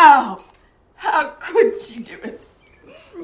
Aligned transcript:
How? 0.00 0.38
How 0.94 1.24
could 1.40 1.78
she 1.78 2.00
do 2.00 2.14
it? 2.24 2.40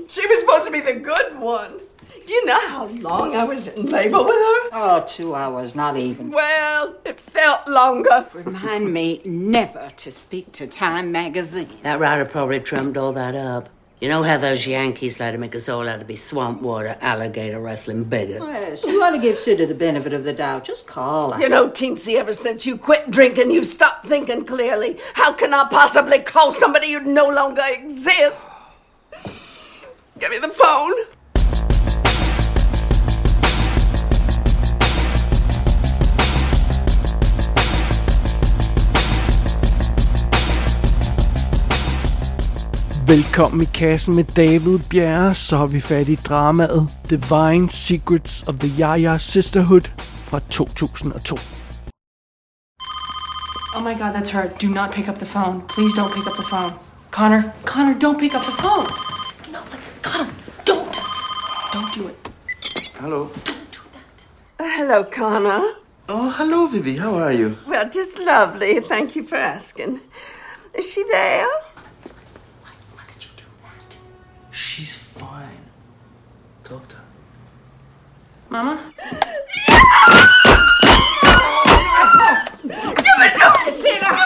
She 0.09 0.27
was 0.27 0.41
supposed 0.41 0.67
to 0.67 0.71
be 0.71 0.81
the 0.81 0.93
good 0.93 1.39
one. 1.39 1.81
Do 2.27 2.33
you 2.35 2.45
know 2.45 2.61
how 2.69 2.85
long 2.89 3.35
I 3.35 3.45
was 3.45 3.69
in 3.69 3.87
labor 3.87 4.23
with 4.23 4.35
her? 4.35 4.69
Oh, 4.73 5.03
two 5.09 5.35
hours, 5.35 5.75
not 5.75 5.97
even. 5.97 6.31
Well, 6.31 6.97
it 7.07 7.19
felt 7.19 7.67
longer. 7.67 8.27
Remind 8.35 8.93
me 8.93 9.23
never 9.25 9.89
to 9.97 10.11
speak 10.11 10.53
to 10.53 10.67
Time 10.67 11.11
magazine. 11.11 11.79
That 11.83 11.99
writer 11.99 12.27
probably 12.27 12.61
trumped 12.61 12.99
all 12.99 13.13
that 13.15 13.35
up. 13.35 13.71
You 14.01 14.11
know 14.11 14.23
how 14.23 14.37
those 14.37 14.67
Yankees 14.67 15.19
like 15.21 15.33
to 15.33 15.39
make 15.39 15.55
us 15.55 15.71
all 15.71 15.89
out 15.89 16.01
to 16.01 16.05
be 16.05 16.17
swamp 16.17 16.61
water, 16.61 16.99
alligator 17.01 17.59
wrestling 17.61 18.05
bigots? 18.05 18.45
Yes, 18.45 18.85
you 18.85 19.03
ought 19.03 19.11
to 19.11 19.19
give 19.19 19.39
Sid 19.39 19.67
the 19.67 19.75
benefit 19.75 20.13
of 20.13 20.23
the 20.23 20.35
doubt. 20.35 20.65
Just 20.65 20.87
call 20.87 21.33
her. 21.33 21.41
You 21.41 21.49
know, 21.49 21.71
Teensy, 21.71 22.17
ever 22.17 22.35
since 22.35 22.67
you 22.67 22.77
quit 22.77 23.11
drinking, 23.11 23.51
you've 23.53 23.65
stopped 23.65 24.07
thinking 24.07 24.45
clearly. 24.45 24.99
How 25.15 25.33
can 25.33 25.55
I 25.55 25.67
possibly 25.71 26.19
call 26.19 26.53
somebody 26.53 26.93
who 26.93 27.01
no 27.01 27.27
longer 27.27 27.63
exists? 27.67 28.51
Give 30.19 30.31
me 30.31 30.39
the 30.41 30.51
phone. 30.51 30.93
Velkommen 43.09 43.63
i 43.63 43.65
kassen 43.65 44.15
med 44.15 44.25
David 44.25 44.81
Bjerre, 44.91 45.35
så 45.35 45.57
har 45.57 45.67
vi 45.67 45.81
fat 45.81 46.09
i 46.09 46.15
dramaet 46.15 46.89
Divine 47.11 47.69
Secrets 47.69 48.43
of 48.43 48.57
the 48.57 48.67
Yaya 48.79 49.19
Sisterhood 49.19 49.91
fra 50.17 50.41
2002. 50.41 51.39
Oh 53.75 53.83
my 53.83 53.95
god, 53.95 54.15
that's 54.15 54.31
her. 54.31 54.49
Do 54.63 54.69
not 54.69 54.91
pick 54.91 55.09
up 55.09 55.19
the 55.19 55.27
phone. 55.27 55.63
Please 55.69 56.01
don't 56.01 56.15
pick 56.15 56.27
up 56.27 56.37
the 56.37 56.49
phone. 56.51 56.73
Connor, 57.11 57.43
Connor, 57.65 57.95
don't 57.99 58.19
pick 58.19 58.35
up 58.35 58.45
the 58.45 58.63
phone. 58.63 58.87
Do 59.45 59.53
not 59.53 59.65
let 59.73 59.81
the, 59.85 60.09
Connor, 60.11 60.31
don't. 60.65 61.01
Don't 61.73 61.95
do 61.95 62.09
it. 62.09 62.29
Hello. 63.01 63.31
Don't 63.45 63.71
do 63.73 63.81
that. 63.93 64.27
Uh, 64.59 64.71
hello, 64.79 65.05
Connor. 65.05 65.63
Oh, 66.09 66.31
hello, 66.31 66.67
Vivi. 66.67 66.97
How 66.97 67.15
are 67.15 67.33
you? 67.33 67.57
Well, 67.69 67.89
just 67.89 68.19
lovely. 68.19 68.81
Thank 68.81 69.15
you 69.17 69.25
for 69.25 69.37
asking. 69.37 70.01
Is 70.75 70.93
she 70.93 71.05
there? 71.13 71.66
She's 74.57 74.95
fine. 74.95 75.67
Talk 76.65 76.89
to 76.89 76.97
her. 76.97 77.03
Mama? 78.49 78.93
Give 78.97 79.13
it 82.65 83.35
to 83.37 83.53
me! 83.53 83.71
Sit 83.77 84.03
up. 84.03 84.17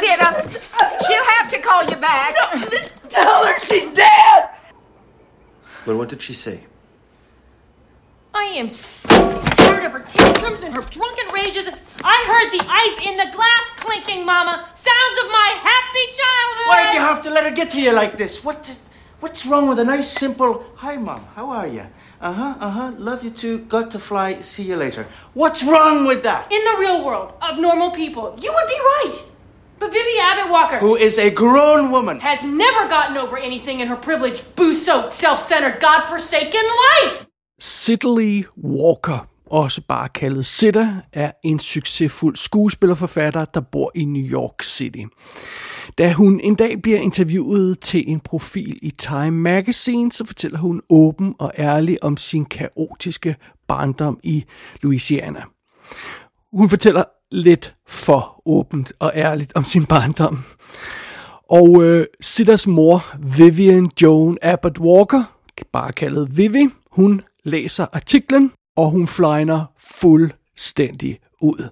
Sit 0.00 0.20
up. 0.20 0.36
She'll 1.06 1.24
have 1.24 1.48
to 1.48 1.58
call 1.60 1.84
you 1.84 1.94
back. 1.94 2.34
Tell 3.08 3.46
her 3.46 3.58
she's 3.60 3.88
dead! 3.94 4.48
Well, 5.86 5.96
what 5.96 6.08
did 6.08 6.20
she 6.20 6.34
say? 6.34 6.64
I 8.34 8.44
am 8.44 8.70
sick 8.70 9.10
and 9.10 9.56
tired 9.58 9.84
of 9.84 9.92
her 9.92 10.00
tantrums 10.00 10.62
and 10.62 10.74
her 10.74 10.82
drunken 10.82 11.28
rages. 11.32 11.68
I 12.04 12.24
heard 12.26 12.58
the 12.58 12.64
ice 12.68 13.06
in 13.06 13.16
the 13.16 13.30
glass 13.34 13.70
clinking, 13.76 14.24
Mama. 14.24 14.68
Sounds 14.74 15.18
of 15.24 15.30
my 15.30 15.58
happy 15.62 16.06
childhood. 16.20 16.68
Why'd 16.68 16.94
you 16.94 17.00
have 17.00 17.22
to 17.24 17.30
let 17.30 17.44
her 17.44 17.50
get 17.50 17.70
to 17.70 17.80
you 17.80 17.92
like 17.92 18.16
this? 18.16 18.44
What 18.44 18.68
is, 18.68 18.80
what's 19.20 19.46
wrong 19.46 19.68
with 19.68 19.78
a 19.78 19.84
nice, 19.84 20.08
simple, 20.08 20.64
hi, 20.76 20.96
Mom, 20.96 21.26
how 21.34 21.50
are 21.50 21.66
you? 21.66 21.86
Uh 22.20 22.32
huh, 22.32 22.54
uh 22.58 22.70
huh, 22.70 22.92
love 22.98 23.22
you 23.22 23.30
too, 23.30 23.58
got 23.60 23.90
to 23.92 23.98
fly, 23.98 24.40
see 24.40 24.64
you 24.64 24.76
later. 24.76 25.06
What's 25.34 25.62
wrong 25.62 26.04
with 26.06 26.22
that? 26.24 26.50
In 26.50 26.64
the 26.64 26.76
real 26.78 27.04
world 27.04 27.34
of 27.40 27.58
normal 27.58 27.90
people, 27.90 28.36
you 28.40 28.52
would 28.52 28.68
be 28.68 28.74
right. 28.74 29.22
But 29.78 29.92
Vivi 29.92 30.18
Abbott 30.18 30.50
Walker 30.50 30.78
Who 30.78 30.96
is 30.96 31.18
a 31.18 31.30
grown 31.30 31.92
woman. 31.92 32.18
has 32.18 32.42
never 32.42 32.88
gotten 32.88 33.16
over 33.16 33.38
anything 33.38 33.78
in 33.78 33.86
her 33.86 33.94
privileged, 33.94 34.56
booze-soaked, 34.56 35.12
self-centered, 35.12 35.78
God-forsaken 35.80 36.64
life. 37.02 37.27
Sidley 37.60 38.44
Walker, 38.64 39.28
også 39.46 39.82
bare 39.88 40.08
kaldet 40.08 40.46
Sitter, 40.46 40.96
er 41.12 41.30
en 41.44 41.60
succesfuld 41.60 42.36
skuespillerforfatter, 42.36 43.44
der 43.44 43.60
bor 43.60 43.92
i 43.94 44.04
New 44.04 44.22
York 44.22 44.62
City. 44.62 45.04
Da 45.98 46.12
hun 46.12 46.40
en 46.40 46.54
dag 46.54 46.82
bliver 46.82 46.98
interviewet 46.98 47.80
til 47.80 48.04
en 48.06 48.20
profil 48.20 48.78
i 48.82 48.90
Time 48.90 49.30
Magazine, 49.30 50.12
så 50.12 50.24
fortæller 50.24 50.58
hun 50.58 50.82
åben 50.90 51.34
og 51.38 51.52
ærlig 51.58 52.04
om 52.04 52.16
sin 52.16 52.44
kaotiske 52.44 53.36
barndom 53.68 54.20
i 54.22 54.44
Louisiana. 54.82 55.42
Hun 56.52 56.68
fortæller 56.68 57.04
lidt 57.30 57.76
for 57.86 58.42
åbent 58.46 58.92
og 58.98 59.12
ærligt 59.14 59.52
om 59.54 59.64
sin 59.64 59.86
barndom. 59.86 60.44
Og 61.50 61.84
øh, 61.84 62.06
Sitters 62.20 62.66
mor, 62.66 63.02
Vivian 63.36 63.90
Joan 64.02 64.38
Abbott 64.42 64.78
Walker, 64.78 65.22
bare 65.72 65.92
kaldet 65.92 66.36
Vivi, 66.36 66.68
hun 66.90 67.22
læser 67.44 67.86
artiklen, 67.92 68.52
og 68.76 68.90
hun 68.90 69.06
flyner 69.06 69.64
fuldstændig 70.00 71.18
ud. 71.40 71.68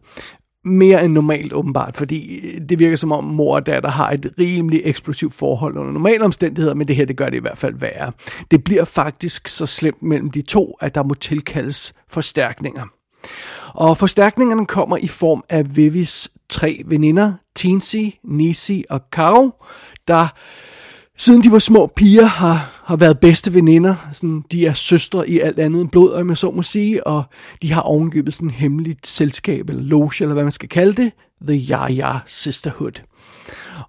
Mere 0.64 1.04
end 1.04 1.12
normalt 1.12 1.52
åbenbart, 1.52 1.96
fordi 1.96 2.38
øh, 2.38 2.60
det 2.68 2.78
virker 2.78 2.96
som 2.96 3.12
om 3.12 3.24
mor 3.24 3.54
og 3.54 3.66
datter 3.66 3.90
har 3.90 4.10
et 4.10 4.34
rimelig 4.38 4.80
eksplosivt 4.84 5.34
forhold 5.34 5.76
under 5.76 5.92
normale 5.92 6.24
omstændigheder, 6.24 6.74
men 6.74 6.88
det 6.88 6.96
her 6.96 7.04
det 7.04 7.16
gør 7.16 7.28
det 7.28 7.36
i 7.36 7.40
hvert 7.40 7.58
fald 7.58 7.74
værre. 7.74 8.12
Det 8.50 8.64
bliver 8.64 8.84
faktisk 8.84 9.48
så 9.48 9.66
slemt 9.66 10.02
mellem 10.02 10.30
de 10.30 10.42
to, 10.42 10.76
at 10.80 10.94
der 10.94 11.02
må 11.02 11.14
tilkaldes 11.14 11.94
forstærkninger. 12.08 12.84
Og 13.74 13.98
forstærkningerne 13.98 14.66
kommer 14.66 14.96
i 14.96 15.06
form 15.06 15.44
af 15.48 15.76
Vivis 15.76 16.30
tre 16.48 16.82
veninder, 16.86 17.32
Teensy, 17.56 18.04
Nisi 18.24 18.84
og 18.90 19.10
Karo, 19.12 19.50
der 20.08 20.28
siden 21.16 21.42
de 21.42 21.52
var 21.52 21.58
små 21.58 21.86
piger 21.86 22.24
har, 22.24 22.75
har 22.86 22.96
været 22.96 23.20
bedste 23.20 23.54
veninder. 23.54 23.94
Sådan, 24.12 24.44
de 24.52 24.66
er 24.66 24.72
søstre 24.72 25.28
i 25.28 25.40
alt 25.40 25.58
andet 25.58 25.80
end 25.80 25.90
blod, 25.90 26.12
om 26.12 26.28
jeg 26.28 26.36
så 26.36 26.50
må 26.50 26.62
sige, 26.62 27.06
og 27.06 27.24
de 27.62 27.72
har 27.72 27.80
ovenkøbet 27.80 28.34
sådan 28.34 28.48
et 28.48 28.54
hemmeligt 28.54 29.06
selskab, 29.06 29.68
eller 29.68 29.82
loge, 29.82 30.12
eller 30.20 30.34
hvad 30.34 30.42
man 30.42 30.52
skal 30.52 30.68
kalde 30.68 31.02
det, 31.02 31.12
The 31.48 31.74
Yaya 31.74 32.18
Sisterhood. 32.26 33.02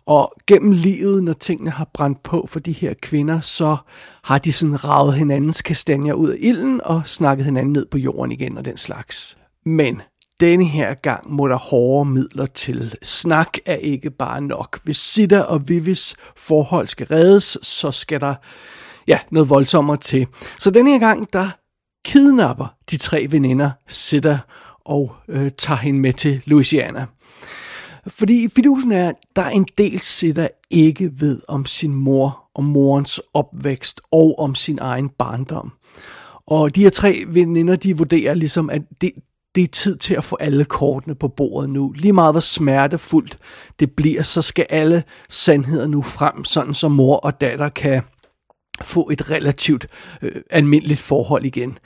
Og 0.05 0.33
gennem 0.47 0.71
livet, 0.71 1.23
når 1.23 1.33
tingene 1.33 1.69
har 1.69 1.89
brændt 1.93 2.23
på 2.23 2.47
for 2.49 2.59
de 2.59 2.71
her 2.71 2.93
kvinder, 3.01 3.39
så 3.39 3.77
har 4.23 4.37
de 4.37 4.53
sådan 4.53 4.83
ravet 4.83 5.13
hinandens 5.13 5.61
kastanjer 5.61 6.13
ud 6.13 6.29
af 6.29 6.37
ilden 6.39 6.81
og 6.83 7.01
snakket 7.05 7.45
hinanden 7.45 7.73
ned 7.73 7.85
på 7.91 7.97
jorden 7.97 8.31
igen 8.31 8.57
og 8.57 8.65
den 8.65 8.77
slags. 8.77 9.37
Men 9.65 10.01
denne 10.39 10.65
her 10.65 10.93
gang 10.93 11.33
må 11.33 11.47
der 11.47 11.57
hårde 11.57 12.09
midler 12.09 12.45
til. 12.45 12.95
Snak 13.03 13.57
er 13.65 13.75
ikke 13.75 14.09
bare 14.09 14.41
nok. 14.41 14.79
Hvis 14.83 14.97
Sida 14.97 15.41
og 15.41 15.69
Vivis 15.69 16.15
forhold 16.35 16.87
skal 16.87 17.07
reddes, 17.07 17.57
så 17.61 17.91
skal 17.91 18.19
der 18.21 18.35
ja, 19.07 19.19
noget 19.31 19.49
voldsommere 19.49 19.97
til. 19.97 20.27
Så 20.59 20.71
denne 20.71 20.91
her 20.91 20.99
gang, 20.99 21.33
der 21.33 21.49
kidnapper 22.05 22.75
de 22.91 22.97
tre 22.97 23.27
veninder 23.29 23.71
Sitter 23.87 24.37
og 24.85 25.15
øh, 25.27 25.51
tager 25.57 25.77
hende 25.77 25.99
med 25.99 26.13
til 26.13 26.41
Louisiana. 26.45 27.05
Fordi 28.07 28.49
fidusen 28.55 28.91
er, 28.91 29.09
at 29.09 29.15
der 29.35 29.41
er 29.41 29.49
en 29.49 29.67
del 29.77 29.99
Sitter 29.99 30.47
ikke 30.69 31.11
ved 31.19 31.41
om 31.47 31.65
sin 31.65 31.93
mor 31.93 32.49
og 32.55 32.63
morens 32.63 33.21
opvækst 33.33 34.01
og 34.11 34.39
om 34.39 34.55
sin 34.55 34.77
egen 34.81 35.09
barndom. 35.09 35.71
Og 36.47 36.75
de 36.75 36.83
her 36.83 36.89
tre 36.89 37.23
veninder, 37.27 37.75
de 37.75 37.97
vurderer 37.97 38.33
ligesom, 38.33 38.69
at 38.69 38.81
det, 39.01 39.11
det 39.55 39.63
er 39.63 39.67
tid 39.67 39.95
til 39.95 40.13
at 40.13 40.23
få 40.23 40.35
alle 40.39 40.65
kortene 40.65 41.15
på 41.15 41.27
bordet 41.27 41.69
nu. 41.69 41.91
Lige 41.91 42.13
meget 42.13 42.33
hvor 42.33 42.39
smertefuldt 42.39 43.37
det 43.79 43.91
bliver, 43.91 44.23
så 44.23 44.41
skal 44.41 44.65
alle 44.69 45.03
sandheder 45.29 45.87
nu 45.87 46.01
frem, 46.01 46.43
sådan 46.43 46.73
som 46.73 46.91
mor 46.91 47.15
og 47.15 47.41
datter 47.41 47.69
kan 47.69 48.01
få 48.81 49.09
et 49.09 49.31
relativt 49.31 49.87
øh, 50.21 50.41
almindeligt 50.49 50.99
forhold 50.99 51.45
igen. 51.45 51.77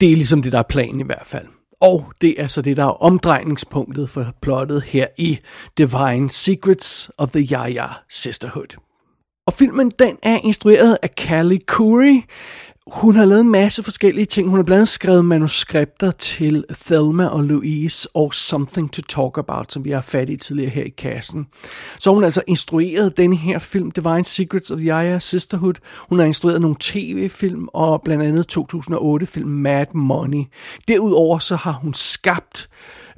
Det 0.00 0.12
er 0.12 0.16
ligesom 0.16 0.42
det, 0.42 0.52
der 0.52 0.58
er 0.58 0.62
planen 0.68 1.00
i 1.00 1.04
hvert 1.04 1.26
fald. 1.26 1.46
Og 1.80 2.12
det 2.20 2.40
er 2.40 2.46
så 2.46 2.62
det, 2.62 2.76
der 2.76 2.84
er 2.84 3.02
omdrejningspunktet 3.02 4.10
for 4.10 4.34
plottet 4.42 4.82
her 4.82 5.06
i 5.18 5.38
Divine 5.78 6.30
Secrets 6.30 7.10
of 7.18 7.30
the 7.30 7.48
Yaya 7.52 7.88
Sisterhood. 8.10 8.76
Og 9.46 9.52
filmen 9.52 9.92
den 9.98 10.18
er 10.22 10.38
instrueret 10.44 10.98
af 11.02 11.08
Callie 11.16 11.60
Curry, 11.66 12.20
hun 12.92 13.16
har 13.16 13.24
lavet 13.24 13.40
en 13.40 13.50
masse 13.50 13.82
forskellige 13.82 14.26
ting. 14.26 14.48
Hun 14.48 14.58
har 14.58 14.64
blandt 14.64 14.78
andet 14.78 14.88
skrevet 14.88 15.24
manuskripter 15.24 16.10
til 16.10 16.64
Thelma 16.84 17.26
og 17.26 17.44
Louise 17.44 18.08
og 18.14 18.34
Something 18.34 18.92
to 18.92 19.02
Talk 19.02 19.38
About, 19.38 19.72
som 19.72 19.84
vi 19.84 19.90
har 19.90 20.00
fat 20.00 20.30
i 20.30 20.36
tidligere 20.36 20.70
her 20.70 20.84
i 20.84 20.88
kassen. 20.88 21.46
Så 21.98 22.10
hun 22.10 22.22
har 22.22 22.26
altså 22.26 22.42
instrueret 22.46 23.16
den 23.16 23.32
her 23.32 23.58
film, 23.58 23.90
Divine 23.90 24.24
Secrets 24.24 24.70
of 24.70 24.78
the 24.78 24.92
Aya 24.92 25.18
Sisterhood. 25.18 25.74
Hun 26.08 26.18
har 26.18 26.26
instrueret 26.26 26.60
nogle 26.60 26.76
tv-film 26.80 27.68
og 27.74 28.02
blandt 28.02 28.22
andet 28.22 28.58
2008-film 28.58 29.48
Mad 29.48 29.86
Money. 29.94 30.44
Derudover 30.88 31.38
så 31.38 31.56
har 31.56 31.72
hun 31.72 31.94
skabt 31.94 32.68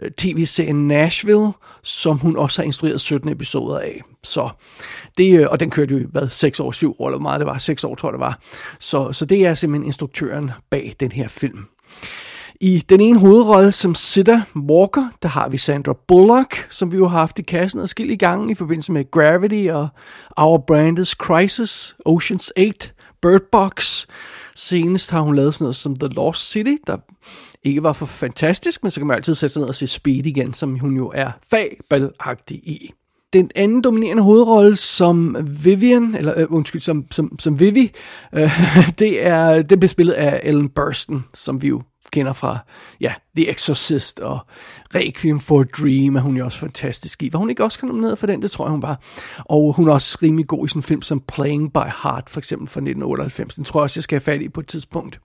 øh, 0.03 0.11
tv-serien 0.11 0.89
Nashville, 0.89 1.49
som 1.83 2.19
hun 2.19 2.37
også 2.37 2.63
har 2.63 2.67
instrueret 2.67 3.01
17 3.01 3.29
episoder 3.29 3.79
af. 3.79 4.03
Så 4.25 4.49
det, 5.19 5.41
øh, 5.41 5.47
og 5.51 5.61
den 5.61 5.71
kørte 5.71 5.95
jo 5.95 6.07
hvad, 6.09 6.29
6 6.29 6.61
år, 6.61 6.73
7 6.73 6.97
år, 6.99 7.07
eller 7.07 7.19
hvor 7.19 7.23
meget 7.23 7.41
det 7.41 7.47
var, 7.47 7.59
6 7.59 7.85
år 7.85 7.95
tror 7.95 8.09
jeg 8.09 8.13
det 8.13 8.21
var. 8.21 8.39
Så, 8.81 9.13
så 9.13 9.25
det 9.25 9.47
er 9.47 9.55
simpelthen 9.55 9.87
instruktøren 9.87 10.51
bag 10.71 10.95
den 11.01 11.13
her 11.13 11.29
film. 11.29 11.67
I 12.61 12.85
den 12.89 13.01
ene 13.01 13.19
hovedrolle 13.19 13.73
som 13.73 13.95
Sitter 13.95 14.41
Walker, 14.57 15.09
der 15.23 15.29
har 15.29 15.49
vi 15.49 15.59
Sandra 15.59 15.93
Bullock, 16.09 16.67
som 16.71 16.93
vi 16.93 16.97
jo 16.97 17.09
har 17.09 17.19
haft 17.19 17.39
i 17.39 17.43
kassen 17.43 17.81
adskillige 17.81 18.17
gange 18.17 18.53
i 18.53 18.55
forbindelse 18.55 18.93
med 18.93 19.11
Gravity 19.11 19.69
og 19.71 19.89
Our 20.37 20.59
Brand's 20.71 21.15
Crisis, 21.15 21.95
Ocean's 22.09 22.49
8, 22.57 22.93
Bird 23.23 23.41
Box. 23.53 24.07
Senest 24.55 25.11
har 25.11 25.21
hun 25.21 25.37
lavet 25.37 25.55
sådan 25.55 25.65
noget 25.65 25.77
som 25.77 25.97
The 25.97 26.09
Lost 26.09 26.51
City, 26.51 26.77
der 26.87 26.97
ikke 27.63 27.83
var 27.83 27.93
for 27.93 28.07
fantastisk, 28.07 28.83
men 28.83 28.91
så 28.91 29.01
kan 29.01 29.07
man 29.07 29.17
altid 29.17 29.35
sætte 29.35 29.53
sig 29.53 29.61
ned 29.61 29.69
og 29.69 29.75
se 29.75 29.87
Speed 29.87 30.27
igen, 30.27 30.55
som 30.55 30.79
hun 30.79 30.97
jo 30.97 31.13
er 31.15 31.31
fabelagtig 31.51 32.57
i 32.57 32.93
den 33.33 33.51
anden 33.55 33.83
dominerende 33.83 34.23
hovedrolle 34.23 34.77
som 34.77 35.37
Vivian, 35.65 36.15
eller 36.19 36.41
øh, 36.41 36.47
undskyld, 36.51 36.81
som, 36.81 37.05
som, 37.11 37.39
som 37.39 37.61
Vivi, 37.61 37.93
øh, 38.35 38.51
det 38.99 39.27
er, 39.27 39.63
det 39.63 39.81
bliver 39.81 39.89
spillet 39.89 40.13
af 40.13 40.41
Ellen 40.43 40.69
Burstyn, 40.69 41.21
som 41.35 41.63
vi 41.63 41.69
jo 41.69 41.83
kender 42.13 42.33
fra 42.33 42.59
ja, 43.01 43.15
The 43.37 43.51
Exorcist 43.51 44.21
og 44.21 44.39
Requiem 44.95 45.41
for 45.41 45.61
a 45.61 45.65
Dream, 45.65 46.17
er 46.17 46.21
hun 46.21 46.37
jo 46.37 46.45
også 46.45 46.59
fantastisk 46.59 47.23
i. 47.23 47.33
Var 47.33 47.39
hun 47.39 47.51
ikke 47.51 47.65
også 47.65 47.79
nomineret 47.83 48.19
for 48.19 48.27
den? 48.27 48.43
Det 48.43 48.51
tror 48.51 48.65
jeg, 48.65 48.71
hun 48.71 48.83
var. 48.83 49.01
Og 49.39 49.73
hun 49.73 49.89
er 49.89 49.93
også 49.93 50.19
rimelig 50.23 50.47
god 50.47 50.67
i 50.67 50.69
sådan 50.69 50.79
en 50.79 50.83
film 50.83 51.03
som 51.03 51.21
Playing 51.21 51.73
by 51.73 51.79
Heart, 52.03 52.31
for 52.31 52.41
eksempel 52.41 52.69
fra 52.69 52.79
1998. 52.79 53.55
Den 53.55 53.65
tror 53.65 53.81
jeg 53.81 53.83
også, 53.83 53.99
jeg 53.99 54.05
skal 54.05 54.17
have 54.17 54.21
fat 54.21 54.43
i 54.43 54.49
på 54.49 54.61
et 54.61 54.67
tidspunkt. 54.67 55.21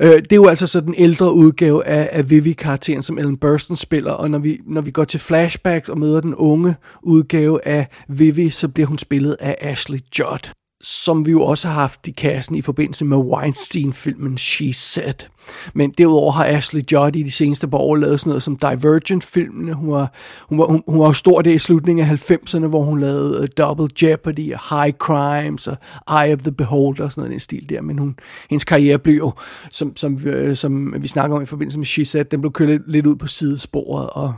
Øh, 0.00 0.08
det 0.08 0.32
er 0.32 0.36
jo 0.36 0.46
altså 0.46 0.66
så 0.66 0.80
den 0.80 0.94
ældre 0.98 1.32
udgave 1.32 1.86
af, 1.86 2.08
af 2.12 2.30
Vivi-karakteren, 2.30 3.02
som 3.02 3.18
Ellen 3.18 3.36
Burstyn 3.36 3.76
spiller, 3.76 4.12
og 4.12 4.30
når 4.30 4.38
vi, 4.38 4.60
når 4.66 4.80
vi 4.80 4.90
går 4.90 5.04
til 5.04 5.20
flashbacks 5.20 5.88
og 5.88 5.98
møder 5.98 6.20
den 6.20 6.34
unge 6.34 6.76
udgave 7.02 7.66
af 7.66 7.86
Vivi, 8.08 8.50
så 8.50 8.68
bliver 8.68 8.86
hun 8.86 8.98
spillet 8.98 9.36
af 9.40 9.56
Ashley 9.60 9.98
Judd 10.18 10.63
som 10.84 11.26
vi 11.26 11.30
jo 11.30 11.42
også 11.42 11.68
har 11.68 11.74
haft 11.74 12.08
i 12.08 12.10
kassen 12.10 12.54
i 12.54 12.62
forbindelse 12.62 13.04
med 13.04 13.16
Weinstein-filmen 13.16 14.38
She 14.38 14.72
Said. 14.72 15.28
Men 15.74 15.90
derudover 15.90 16.32
har 16.32 16.44
Ashley 16.44 16.82
Judd 16.92 17.16
i 17.16 17.22
de 17.22 17.30
seneste 17.30 17.68
par 17.68 17.78
år 17.78 17.96
lavet 17.96 18.20
sådan 18.20 18.30
noget 18.30 18.42
som 18.42 18.56
Divergent-filmene. 18.56 19.72
Hun 19.72 19.90
var, 19.90 20.12
hun 20.48 20.58
var, 20.58 20.66
hun, 20.66 20.82
hun 20.88 21.00
var 21.00 21.06
jo 21.06 21.12
stor 21.12 21.42
der 21.42 21.50
i 21.52 21.58
slutningen 21.58 22.06
af 22.06 22.30
90'erne, 22.30 22.66
hvor 22.66 22.82
hun 22.82 23.00
lavede 23.00 23.42
øh, 23.42 23.48
Double 23.58 23.88
Jeopardy 24.02 24.54
og 24.54 24.82
High 24.82 24.94
Crimes 24.98 25.66
og 25.66 25.76
Eye 26.08 26.32
of 26.32 26.40
the 26.40 26.52
Beholder 26.52 27.04
og 27.04 27.12
sådan 27.12 27.20
noget 27.20 27.30
den 27.30 27.40
stil 27.40 27.68
der. 27.68 27.82
Men 27.82 27.98
hun, 27.98 28.16
hendes 28.50 28.64
karriere 28.64 28.98
blev 28.98 29.16
jo, 29.16 29.32
som, 29.70 29.96
som, 29.96 30.18
øh, 30.26 30.56
som 30.56 31.02
vi 31.02 31.08
snakker 31.08 31.36
om 31.36 31.42
i 31.42 31.46
forbindelse 31.46 31.78
med 31.78 31.86
She 31.86 32.04
Said, 32.04 32.24
den 32.24 32.40
blev 32.40 32.52
kørt 32.52 32.80
lidt 32.86 33.06
ud 33.06 33.16
på 33.16 33.26
sidesporet. 33.26 34.10
Og 34.10 34.34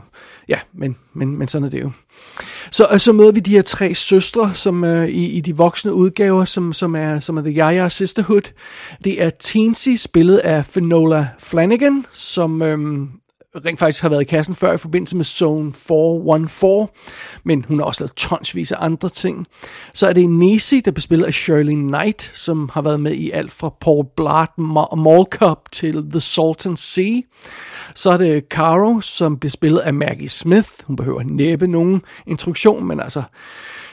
ja, 0.49 0.59
men, 0.73 0.95
men, 1.13 1.37
men 1.37 1.47
sådan 1.47 1.65
er 1.65 1.69
det 1.69 1.81
jo. 1.81 1.91
Så, 2.71 2.87
øh, 2.93 2.99
så 2.99 3.13
møder 3.13 3.31
vi 3.31 3.39
de 3.39 3.51
her 3.51 3.61
tre 3.61 3.93
søstre, 3.93 4.53
som 4.53 4.83
øh, 4.83 5.07
i, 5.07 5.25
i 5.25 5.41
de 5.41 5.57
voksne 5.57 5.93
udgaver, 5.93 6.45
som, 6.45 6.73
som, 6.73 6.95
er, 6.95 7.19
som 7.19 7.37
er 7.37 7.41
The 7.41 7.51
Yaya 7.51 7.89
Sisterhood. 7.89 8.53
Det 9.03 9.23
er 9.23 9.29
Teensy, 9.29 9.95
spillet 9.97 10.37
af 10.37 10.65
Finola 10.65 11.27
Flanagan, 11.39 12.05
som 12.11 12.61
øh, 12.61 13.07
rent 13.55 13.79
faktisk 13.79 14.01
har 14.01 14.09
været 14.09 14.21
i 14.21 14.25
kassen 14.25 14.55
før 14.55 14.73
i 14.73 14.77
forbindelse 14.77 15.15
med 15.15 15.25
Zone 15.25 15.73
414, 15.73 16.87
men 17.43 17.65
hun 17.67 17.79
har 17.79 17.85
også 17.85 18.01
lavet 18.03 18.15
tonsvis 18.15 18.71
af 18.71 18.77
andre 18.79 19.09
ting. 19.09 19.47
Så 19.93 20.07
er 20.07 20.13
det 20.13 20.29
Nisi, 20.29 20.79
der 20.79 20.91
bespiller 20.91 21.27
af 21.27 21.33
Shirley 21.33 21.73
Knight, 21.73 22.31
som 22.33 22.69
har 22.73 22.81
været 22.81 22.99
med 22.99 23.11
i 23.11 23.31
alt 23.31 23.51
fra 23.51 23.73
Paul 23.81 24.05
Blart 24.15 24.51
Mall 24.97 25.25
Cop 25.31 25.71
til 25.71 26.09
The 26.11 26.19
Salton 26.19 26.77
Sea. 26.77 27.21
Så 27.95 28.11
er 28.11 28.17
det 28.17 28.43
Caro, 28.49 29.01
som 29.01 29.37
bliver 29.39 29.51
spillet 29.51 29.79
af 29.79 29.93
Maggie 29.93 30.29
Smith. 30.29 30.69
Hun 30.83 30.95
behøver 30.95 31.23
næppe 31.23 31.67
nogen 31.67 32.01
introduktion, 32.27 32.85
men 32.85 32.99
altså, 32.99 33.23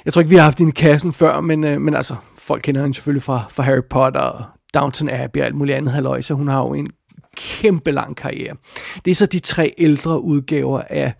jeg 0.05 0.12
tror 0.12 0.21
ikke, 0.21 0.31
vi 0.31 0.37
har 0.37 0.43
haft 0.45 0.59
hende 0.59 0.71
i 0.71 0.81
kassen 0.81 1.12
før, 1.12 1.41
men, 1.41 1.65
øh, 1.65 1.81
men 1.81 1.95
altså, 1.95 2.17
folk 2.39 2.62
kender 2.62 2.81
hende 2.81 2.95
selvfølgelig 2.95 3.23
fra, 3.23 3.45
fra 3.50 3.62
Harry 3.62 3.83
Potter 3.91 4.21
og 4.21 4.45
Downton 4.75 5.09
Abbey 5.09 5.41
og 5.41 5.47
alt 5.47 5.55
muligt 5.55 5.77
andet 5.77 5.93
halløj, 5.93 6.21
så 6.21 6.35
hun 6.35 6.49
har 6.49 6.59
jo 6.59 6.75
en 6.75 6.91
kæmpe 7.37 7.91
lang 7.91 8.17
karriere. 8.17 8.57
Det 9.05 9.11
er 9.11 9.15
så 9.15 9.27
de 9.27 9.39
tre 9.39 9.75
ældre 9.79 10.21
udgaver 10.21 10.81
af, 10.91 11.13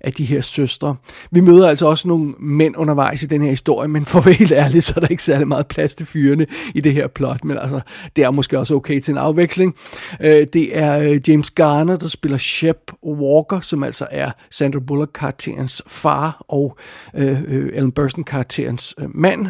af 0.00 0.12
de 0.12 0.24
her 0.24 0.40
søstre. 0.40 0.96
Vi 1.30 1.40
møder 1.40 1.68
altså 1.68 1.86
også 1.86 2.08
nogle 2.08 2.34
mænd 2.38 2.76
undervejs 2.76 3.22
i 3.22 3.26
den 3.26 3.42
her 3.42 3.50
historie, 3.50 3.88
men 3.88 4.04
for 4.04 4.18
at 4.18 4.26
være 4.26 4.34
helt 4.34 4.52
ærlig, 4.52 4.82
så 4.82 4.92
er 4.96 5.00
der 5.00 5.08
ikke 5.08 5.22
særlig 5.22 5.48
meget 5.48 5.66
plads 5.66 5.94
til 5.94 6.06
fyrene 6.06 6.46
i 6.74 6.80
det 6.80 6.94
her 6.94 7.06
plot, 7.06 7.44
men 7.44 7.58
altså, 7.58 7.80
det 8.16 8.24
er 8.24 8.30
måske 8.30 8.58
også 8.58 8.74
okay 8.74 9.00
til 9.00 9.12
en 9.12 9.18
afveksling. 9.18 9.76
Øh, 10.20 10.46
det 10.52 10.78
er 10.78 10.98
øh, 10.98 11.20
James 11.28 11.50
Garner, 11.50 11.96
der 11.96 12.08
spiller 12.08 12.38
Shep 12.38 12.92
Walker, 13.06 13.60
som 13.60 13.82
altså 13.82 14.06
er 14.10 14.30
Sandra 14.50 14.80
Bullock-karakterens 14.80 15.82
far, 15.86 16.44
og 16.48 16.76
øh, 17.16 17.42
øh 17.42 17.70
Ellen 17.72 17.92
Burstyn-karakterens 17.92 18.94
øh, 18.98 19.06
mand 19.14 19.46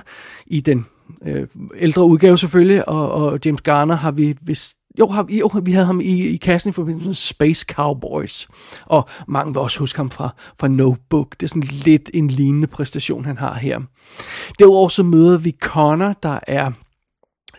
i 0.47 0.61
den 0.61 0.87
ældre 1.77 2.05
udgave 2.05 2.39
selvfølgelig, 2.39 2.89
og, 2.89 3.11
og 3.11 3.39
James 3.45 3.63
Garner 3.63 3.95
har 3.95 4.11
vi 4.11 4.37
vist 4.41 4.77
jo, 4.99 5.07
har, 5.07 5.27
jo, 5.31 5.51
vi 5.63 5.73
havde 5.73 5.87
ham 5.87 6.01
i, 6.01 6.27
i 6.27 6.37
kassen 6.37 6.69
i 6.69 6.73
forbindelse 6.73 7.07
med 7.07 7.15
Space 7.15 7.67
Cowboys. 7.69 8.49
Og 8.87 9.09
mange 9.29 9.53
vil 9.53 9.61
også 9.61 9.79
huske 9.79 9.97
ham 9.97 10.11
fra, 10.11 10.35
fra 10.61 10.69
Notebook. 10.69 11.31
Det 11.41 11.43
er 11.47 11.49
sådan 11.49 11.69
lidt 11.71 12.11
en 12.15 12.29
lignende 12.29 12.67
præstation, 12.67 13.25
han 13.25 13.39
har 13.39 13.55
her. 13.55 13.81
Derudover 14.59 14.89
så 14.89 15.03
møder 15.03 15.39
vi 15.39 15.57
Connor, 15.61 16.15
der 16.23 16.39
er 16.47 16.73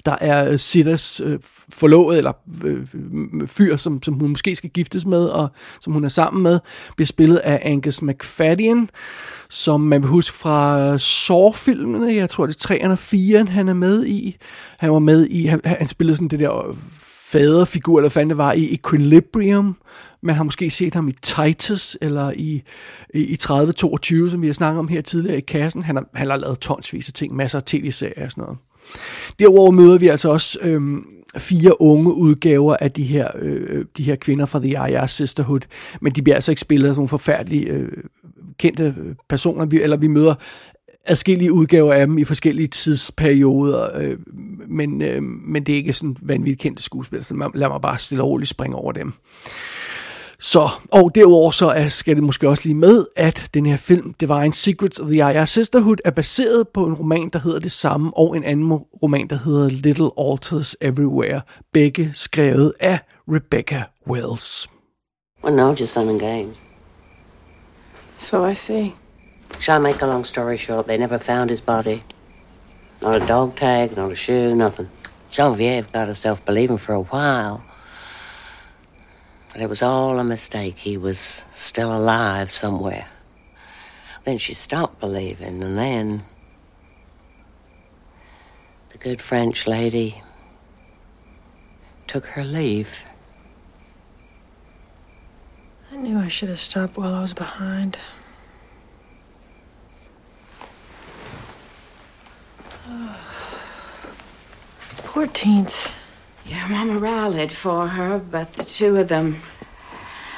der 0.06 0.16
er 0.22 0.52
øh, 0.52 0.60
Sidders 0.60 1.22
øh, 1.22 1.40
forlovet, 1.70 2.18
eller 2.18 2.32
øh, 2.64 2.88
fyr, 3.48 3.78
som, 3.78 4.04
som 4.04 4.14
hun 4.14 4.30
måske 4.30 4.56
skal 4.56 4.70
giftes 4.70 5.06
med, 5.06 5.26
og 5.26 5.50
som 5.82 5.94
hun 5.94 6.04
er 6.04 6.10
sammen 6.10 6.44
med, 6.44 6.60
bliver 6.96 7.06
spillet 7.06 7.38
af 7.38 7.62
Angus 7.66 8.02
McFadden, 8.02 8.90
som 9.50 9.82
man 9.82 10.02
vil 10.02 10.10
huske 10.10 10.38
fra 10.38 10.80
øh, 10.80 11.00
Saw-filmene, 11.00 12.14
jeg 12.14 12.30
tror 12.30 12.46
det 12.46 12.56
er 12.56 12.60
3 12.60 12.90
og 12.90 13.00
4, 13.00 13.46
han 13.46 13.70
er 13.70 13.74
med 13.74 14.06
i. 14.06 14.38
Han 14.80 14.92
var 14.92 15.00
med 15.00 15.28
i, 15.28 15.46
han, 15.46 15.62
han 15.64 15.88
spillede 15.88 16.16
sådan 16.16 16.28
det 16.28 16.40
der 16.40 16.68
øh, 16.68 16.76
faderfigur, 17.32 18.00
eller 18.00 18.10
fandt 18.10 18.30
det 18.30 18.38
var, 18.38 18.54
i 18.54 18.74
Equilibrium. 18.74 19.76
Man 20.22 20.36
har 20.36 20.44
måske 20.44 20.70
set 20.70 20.94
ham 20.94 21.08
i 21.08 21.12
Titus, 21.12 21.98
eller 22.02 22.32
i, 22.36 22.64
i, 23.14 23.20
i 23.20 23.36
3022, 23.36 24.30
som 24.30 24.42
vi 24.42 24.48
har 24.48 24.54
snakket 24.54 24.80
om 24.80 24.88
her 24.88 25.02
tidligere 25.02 25.38
i 25.38 25.42
kassen. 25.42 25.84
Han 25.84 25.96
har, 25.96 26.06
han 26.14 26.30
har 26.30 26.38
lavet 26.38 26.60
tonsvis 26.60 27.08
af 27.10 27.14
ting, 27.14 27.36
masser 27.36 27.60
af 27.60 27.64
tv-serier 27.64 28.26
og 28.26 28.32
sådan 28.32 28.42
noget. 28.42 28.58
Derudover 29.40 29.72
møder 29.72 29.98
vi 29.98 30.08
altså 30.08 30.30
også 30.30 30.60
øhm, 30.62 31.06
fire 31.38 31.82
unge 31.82 32.14
udgaver 32.14 32.78
af 32.82 32.92
de 32.92 33.04
her, 33.04 33.28
øh, 33.40 33.86
de 33.98 34.04
her 34.04 34.16
kvinder 34.16 34.46
fra 34.46 34.60
The 34.60 34.70
IR 34.70 35.06
Sisterhood, 35.06 35.62
men 36.02 36.14
de 36.14 36.22
bliver 36.22 36.36
altså 36.36 36.52
ikke 36.52 36.62
spillet 36.62 36.90
af 36.90 36.96
nogle 36.96 37.08
forfærdelige 37.08 37.68
øh, 37.68 37.92
kendte 38.58 38.96
personer, 39.30 39.66
vi, 39.66 39.82
eller 39.82 39.98
vi 39.98 40.08
møder 40.08 40.36
adskillige 41.10 41.54
udgaver 41.54 41.94
af 41.94 42.08
dem 42.08 42.18
i 42.18 42.24
forskellige 42.24 42.68
tidsperioder, 42.68 43.98
øh, 43.98 44.18
men, 44.68 45.02
øh, 45.02 45.24
men 45.24 45.64
det 45.64 45.74
er 45.74 45.78
ikke 45.78 45.94
sådan 45.94 46.18
vanvittigt 46.22 46.62
kendte 46.62 46.84
skuespillere, 46.84 47.24
så 47.24 47.52
lad 47.56 47.70
mig 47.70 47.82
bare 47.82 47.98
stille 47.98 48.24
og 48.24 48.30
roligt 48.30 48.50
springe 48.50 48.76
over 48.76 48.92
dem. 48.92 49.14
Så, 50.42 50.70
og 50.92 51.12
derudover 51.16 51.52
så 51.52 51.70
er, 51.70 51.88
skal 51.88 52.16
det 52.16 52.24
måske 52.24 52.50
også 52.50 52.64
lige 52.66 52.76
med, 52.76 53.06
at 53.16 53.50
den 53.54 53.66
her 53.66 53.78
film, 53.78 54.14
Divine 54.14 54.54
Secrets 54.54 55.00
of 55.00 55.08
the 55.08 55.20
Yaya 55.20 55.46
Sisterhood, 55.46 55.98
er 56.06 56.12
baseret 56.12 56.68
på 56.68 56.86
en 56.86 56.94
roman, 56.94 57.30
der 57.34 57.40
hedder 57.40 57.60
det 57.60 57.72
samme, 57.72 58.18
og 58.18 58.38
en 58.38 58.44
anden 58.44 58.74
roman, 58.74 59.28
der 59.28 59.40
hedder 59.46 59.70
Little 59.70 60.10
Altars 60.18 60.76
Everywhere, 60.82 61.42
begge 61.74 62.12
skrevet 62.14 62.74
af 62.80 63.00
Rebecca 63.28 63.84
Wells. 64.08 64.68
Well, 65.44 65.56
no, 65.56 65.76
just 65.80 65.94
fun 65.94 66.10
and 66.10 66.20
games. 66.20 66.58
So 68.18 68.46
I 68.46 68.56
see. 68.56 68.99
Shall 69.58 69.76
I 69.76 69.80
make 69.80 70.02
a 70.02 70.08
long 70.08 70.26
story 70.26 70.58
short? 70.58 70.88
They 70.88 70.98
never 70.98 71.18
found 71.20 71.50
his 71.50 71.62
body. 71.62 72.04
Not 73.02 73.22
a 73.22 73.26
dog 73.26 73.56
tag, 73.56 73.96
not 73.96 74.12
a 74.12 74.16
shoe, 74.16 74.54
nothing. 74.54 74.90
Genevieve 75.32 75.92
got 75.92 76.08
herself 76.08 76.44
believing 76.46 76.78
for 76.78 76.94
a 76.94 77.02
while. 77.02 77.64
But 79.52 79.62
it 79.62 79.70
was 79.70 79.82
all 79.82 80.20
a 80.20 80.24
mistake. 80.24 80.78
He 80.78 80.98
was 80.98 81.44
still 81.54 81.96
alive 81.96 82.52
somewhere. 82.52 83.08
Then 84.24 84.38
she 84.38 84.54
stopped 84.54 85.00
believing, 85.00 85.64
and 85.64 85.78
then 85.78 86.24
the 88.90 88.98
good 88.98 89.22
French 89.22 89.66
lady 89.66 90.22
took 92.08 92.26
her 92.28 92.44
leave. 92.44 93.04
I 95.92 95.96
knew 95.96 96.18
I 96.18 96.28
should 96.28 96.50
have 96.50 96.60
stopped 96.60 96.98
while 96.98 97.14
I 97.14 97.22
was 97.22 97.34
behind. 97.34 97.98
Poor 105.20 105.28
teens. 105.28 105.92
Yeah, 106.46 106.66
Mama 106.70 106.98
rallied 106.98 107.52
for 107.52 107.88
her, 107.88 108.20
but 108.20 108.54
the 108.54 108.64
two 108.64 108.96
of 108.96 109.10
them, 109.10 109.42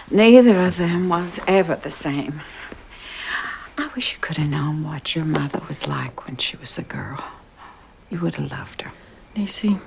neither 0.10 0.60
of 0.60 0.78
them 0.78 1.08
was 1.08 1.40
ever 1.46 1.76
the 1.76 1.92
same. 1.92 2.42
I 3.78 3.90
wish 3.96 4.14
you 4.14 4.18
could 4.22 4.38
have 4.38 4.50
known 4.50 4.84
what 4.84 5.16
your 5.16 5.24
mother 5.24 5.62
was 5.68 5.88
like 5.88 6.26
when 6.26 6.38
she 6.38 6.58
was 6.58 6.80
a 6.80 6.82
girl. 6.82 7.24
You 8.10 8.22
would 8.22 8.38
have 8.38 8.50
loved 8.50 8.82
her. 8.82 8.92
Nisi, 9.36 9.78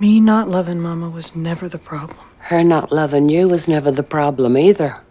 me 0.00 0.20
not 0.20 0.48
loving 0.48 0.80
Mama 0.80 1.10
was 1.10 1.36
never 1.36 1.68
the 1.68 1.84
problem. 1.90 2.26
Her 2.38 2.64
not 2.64 2.90
loving 2.90 3.28
you 3.28 3.46
was 3.46 3.68
never 3.68 3.90
the 3.90 4.02
problem 4.02 4.56
either. 4.56 5.02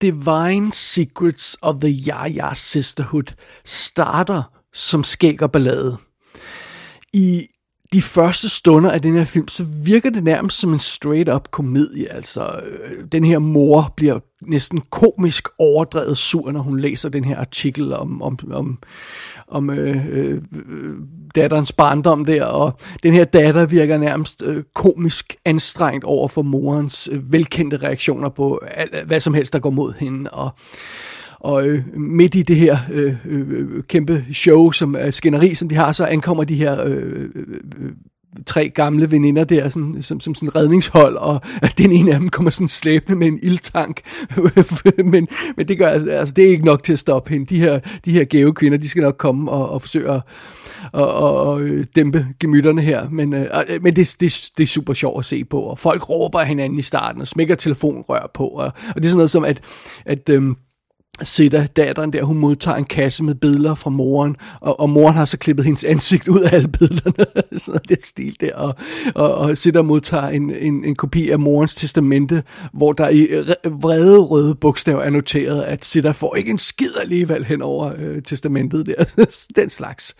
Divine 0.00 0.72
Secrets 0.72 1.54
of 1.62 1.78
the 1.78 1.92
Yaya 1.92 2.56
Sisterhood 2.56 3.36
starter 3.64 4.42
som 4.72 5.04
skæg 5.04 5.42
og 5.42 5.52
ballade. 5.52 5.98
I 7.14 7.51
de 7.92 8.02
første 8.02 8.48
stunder 8.48 8.90
af 8.90 9.02
den 9.02 9.14
her 9.14 9.24
film, 9.24 9.48
så 9.48 9.64
virker 9.84 10.10
det 10.10 10.24
nærmest 10.24 10.58
som 10.58 10.72
en 10.72 10.78
straight-up 10.78 11.50
komedie. 11.50 12.12
Altså, 12.12 12.60
øh, 12.66 13.04
den 13.12 13.24
her 13.24 13.38
mor 13.38 13.92
bliver 13.96 14.18
næsten 14.42 14.80
komisk 14.90 15.48
overdrevet 15.58 16.18
sur, 16.18 16.52
når 16.52 16.60
hun 16.60 16.80
læser 16.80 17.08
den 17.08 17.24
her 17.24 17.38
artikel 17.38 17.92
om, 17.92 18.22
om, 18.22 18.38
om, 18.52 18.78
om 19.48 19.70
øh, 19.70 20.06
øh, 20.10 20.42
øh 20.52 20.96
datterens 21.34 21.72
barndom 21.72 22.24
der, 22.24 22.44
og 22.44 22.72
den 23.02 23.12
her 23.12 23.24
datter 23.24 23.66
virker 23.66 23.98
nærmest 23.98 24.42
øh, 24.42 24.62
komisk 24.74 25.36
anstrengt 25.44 26.04
over 26.04 26.28
for 26.28 26.42
morens 26.42 27.08
øh, 27.12 27.32
velkendte 27.32 27.76
reaktioner 27.76 28.28
på 28.28 28.60
alt, 28.70 29.06
hvad 29.06 29.20
som 29.20 29.34
helst, 29.34 29.52
der 29.52 29.58
går 29.58 29.70
mod 29.70 29.92
hende, 29.98 30.30
og 30.30 30.50
og 31.42 31.66
øh, 31.66 31.96
midt 31.96 32.34
i 32.34 32.42
det 32.42 32.56
her 32.56 32.78
øh, 32.92 33.14
øh, 33.24 33.50
øh, 33.50 33.82
kæmpe 33.82 34.24
show, 34.32 34.70
som 34.70 34.96
er 34.98 35.10
skænderi, 35.10 35.54
som 35.54 35.68
de 35.68 35.74
har, 35.74 35.92
så 35.92 36.04
ankommer 36.04 36.44
de 36.44 36.54
her 36.54 36.84
øh, 36.84 36.96
øh, 37.34 37.44
øh 37.80 37.92
tre 38.46 38.68
gamle 38.68 39.10
veninder 39.10 39.44
der, 39.44 39.68
sådan, 39.68 40.02
som, 40.02 40.20
som 40.20 40.34
sådan 40.34 40.54
redningshold, 40.56 41.16
og 41.16 41.40
at 41.62 41.74
den 41.78 41.92
ene 41.92 42.12
af 42.12 42.18
dem 42.18 42.28
kommer 42.28 42.50
sådan 42.50 42.68
slæbende 42.68 43.18
med 43.18 43.28
en 43.28 43.38
ildtank. 43.42 44.00
men, 45.12 45.28
men 45.56 45.68
det 45.68 45.78
gør 45.78 45.88
altså, 45.88 46.10
altså, 46.10 46.34
det 46.34 46.44
er 46.44 46.48
ikke 46.48 46.64
nok 46.64 46.82
til 46.82 46.92
at 46.92 46.98
stoppe 46.98 47.30
hende. 47.30 47.46
De 47.46 47.58
her, 47.58 47.80
de 48.04 48.12
her 48.12 48.24
gave 48.24 48.54
kvinder, 48.54 48.78
de 48.78 48.88
skal 48.88 49.02
nok 49.02 49.16
komme 49.18 49.50
og, 49.50 49.70
og 49.70 49.82
forsøge 49.82 50.10
at 50.10 50.20
og, 50.92 51.14
og, 51.14 51.40
og 51.40 51.62
øh, 51.62 51.84
dæmpe 51.94 52.26
gemytterne 52.40 52.82
her. 52.82 53.08
Men, 53.10 53.34
øh, 53.34 53.46
men 53.82 53.96
det, 53.96 54.16
det, 54.20 54.50
det 54.56 54.62
er 54.62 54.66
super 54.66 54.92
sjovt 54.92 55.18
at 55.18 55.24
se 55.24 55.44
på, 55.44 55.60
og 55.60 55.78
folk 55.78 56.10
råber 56.10 56.42
hinanden 56.42 56.78
i 56.78 56.82
starten, 56.82 57.20
og 57.20 57.28
smækker 57.28 57.54
telefonrør 57.54 58.30
på, 58.34 58.46
og, 58.46 58.64
og 58.64 58.94
det 58.94 59.04
er 59.04 59.08
sådan 59.08 59.16
noget 59.16 59.30
som, 59.30 59.44
at, 59.44 59.60
at 60.06 60.28
øh, 60.28 60.42
Sitta, 61.22 61.66
datteren 61.76 62.12
der, 62.12 62.22
hun 62.24 62.38
modtager 62.38 62.76
en 62.76 62.84
kasse 62.84 63.24
med 63.24 63.34
billeder 63.34 63.74
fra 63.74 63.90
moren, 63.90 64.36
og, 64.60 64.80
og 64.80 64.90
moren 64.90 65.14
har 65.14 65.24
så 65.24 65.38
klippet 65.38 65.64
hendes 65.64 65.84
ansigt 65.84 66.28
ud 66.28 66.40
af 66.40 66.54
alle 66.54 66.68
billederne, 66.68 67.24
sådan 67.60 67.80
det 67.88 68.06
stil 68.06 68.36
der, 68.40 68.54
og, 68.54 68.74
og, 69.14 69.34
og 69.34 69.58
Sitta 69.58 69.82
modtager 69.82 70.28
en, 70.28 70.50
en, 70.50 70.84
en 70.84 70.96
kopi 70.96 71.30
af 71.30 71.38
morens 71.38 71.74
testamente, 71.74 72.42
hvor 72.72 72.92
der 72.92 73.08
i 73.08 73.28
vrede 73.70 74.20
røde 74.20 74.54
bogstaver 74.54 75.02
er 75.02 75.10
noteret, 75.10 75.62
at 75.62 75.84
Sitta 75.84 76.10
får 76.10 76.34
ikke 76.36 76.50
en 76.50 76.58
skid 76.58 76.92
alligevel 77.00 77.44
hen 77.44 77.62
over 77.62 77.92
øh, 77.98 78.22
testamentet 78.22 78.86
der, 78.86 79.24
den 79.62 79.70
slags. 79.70 80.14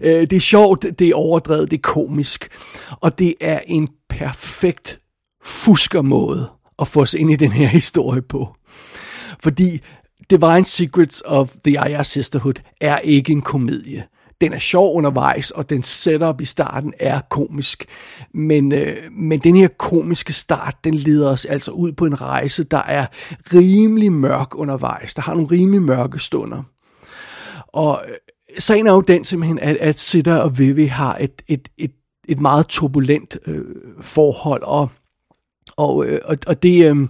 Øh, 0.00 0.20
det 0.20 0.32
er 0.32 0.40
sjovt, 0.40 0.86
det 0.98 1.08
er 1.08 1.14
overdrevet, 1.14 1.70
det 1.70 1.76
er 1.76 1.82
komisk, 1.82 2.48
og 2.90 3.18
det 3.18 3.34
er 3.40 3.60
en 3.66 3.88
perfekt 4.08 5.00
fuskermåde 5.44 6.46
at 6.78 6.88
få 6.88 7.00
os 7.00 7.14
ind 7.14 7.30
i 7.30 7.36
den 7.36 7.52
her 7.52 7.66
historie 7.66 8.22
på. 8.22 8.48
Fordi 9.40 9.80
Divine 10.30 10.64
Secrets 10.64 11.22
of 11.24 11.54
the 11.64 11.72
IR 11.72 12.02
Sisterhood 12.02 12.54
er 12.80 12.98
ikke 12.98 13.32
en 13.32 13.42
komedie. 13.42 14.04
Den 14.40 14.52
er 14.52 14.58
sjov 14.58 14.96
undervejs, 14.96 15.50
og 15.50 15.70
den 15.70 15.82
setup 15.82 16.40
i 16.40 16.44
starten 16.44 16.94
er 17.00 17.20
komisk. 17.30 17.86
Men, 18.34 18.72
øh, 18.72 18.96
men 19.12 19.38
den 19.38 19.56
her 19.56 19.68
komiske 19.68 20.32
start, 20.32 20.76
den 20.84 20.94
leder 20.94 21.30
os 21.30 21.44
altså 21.44 21.70
ud 21.70 21.92
på 21.92 22.06
en 22.06 22.20
rejse, 22.20 22.64
der 22.64 22.82
er 22.82 23.06
rimelig 23.54 24.12
mørk 24.12 24.54
undervejs. 24.54 25.14
Der 25.14 25.22
har 25.22 25.34
nogle 25.34 25.50
rimelig 25.50 25.82
mørke 25.82 26.18
stunder. 26.18 26.62
Og 27.68 28.02
øh, 28.08 28.14
sagen 28.58 28.86
er 28.86 28.92
jo 28.92 29.00
den 29.00 29.24
simpelthen, 29.24 29.58
at, 29.58 29.76
at 29.76 30.00
Sitter 30.00 30.36
og 30.36 30.58
Vivi 30.58 30.86
har 30.86 31.16
et, 31.16 31.42
et, 31.48 31.68
et, 31.78 31.92
et 32.28 32.40
meget 32.40 32.66
turbulent 32.66 33.38
øh, 33.46 33.64
forhold, 34.00 34.62
og, 34.62 34.90
og, 35.76 36.06
øh, 36.06 36.18
og, 36.24 36.38
og 36.46 36.62
det, 36.62 36.90
øh, 36.90 37.08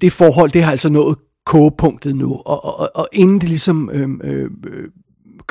det 0.00 0.12
forhold, 0.12 0.50
det 0.50 0.62
har 0.62 0.70
altså 0.70 0.88
nået 0.88 1.18
kogepunktet 1.46 2.16
nu, 2.16 2.42
og, 2.46 2.80
og, 2.80 2.90
og 2.94 3.08
inden 3.12 3.40
det 3.40 3.48
ligesom 3.48 3.90
øh, 3.92 4.08
øh, 4.24 4.50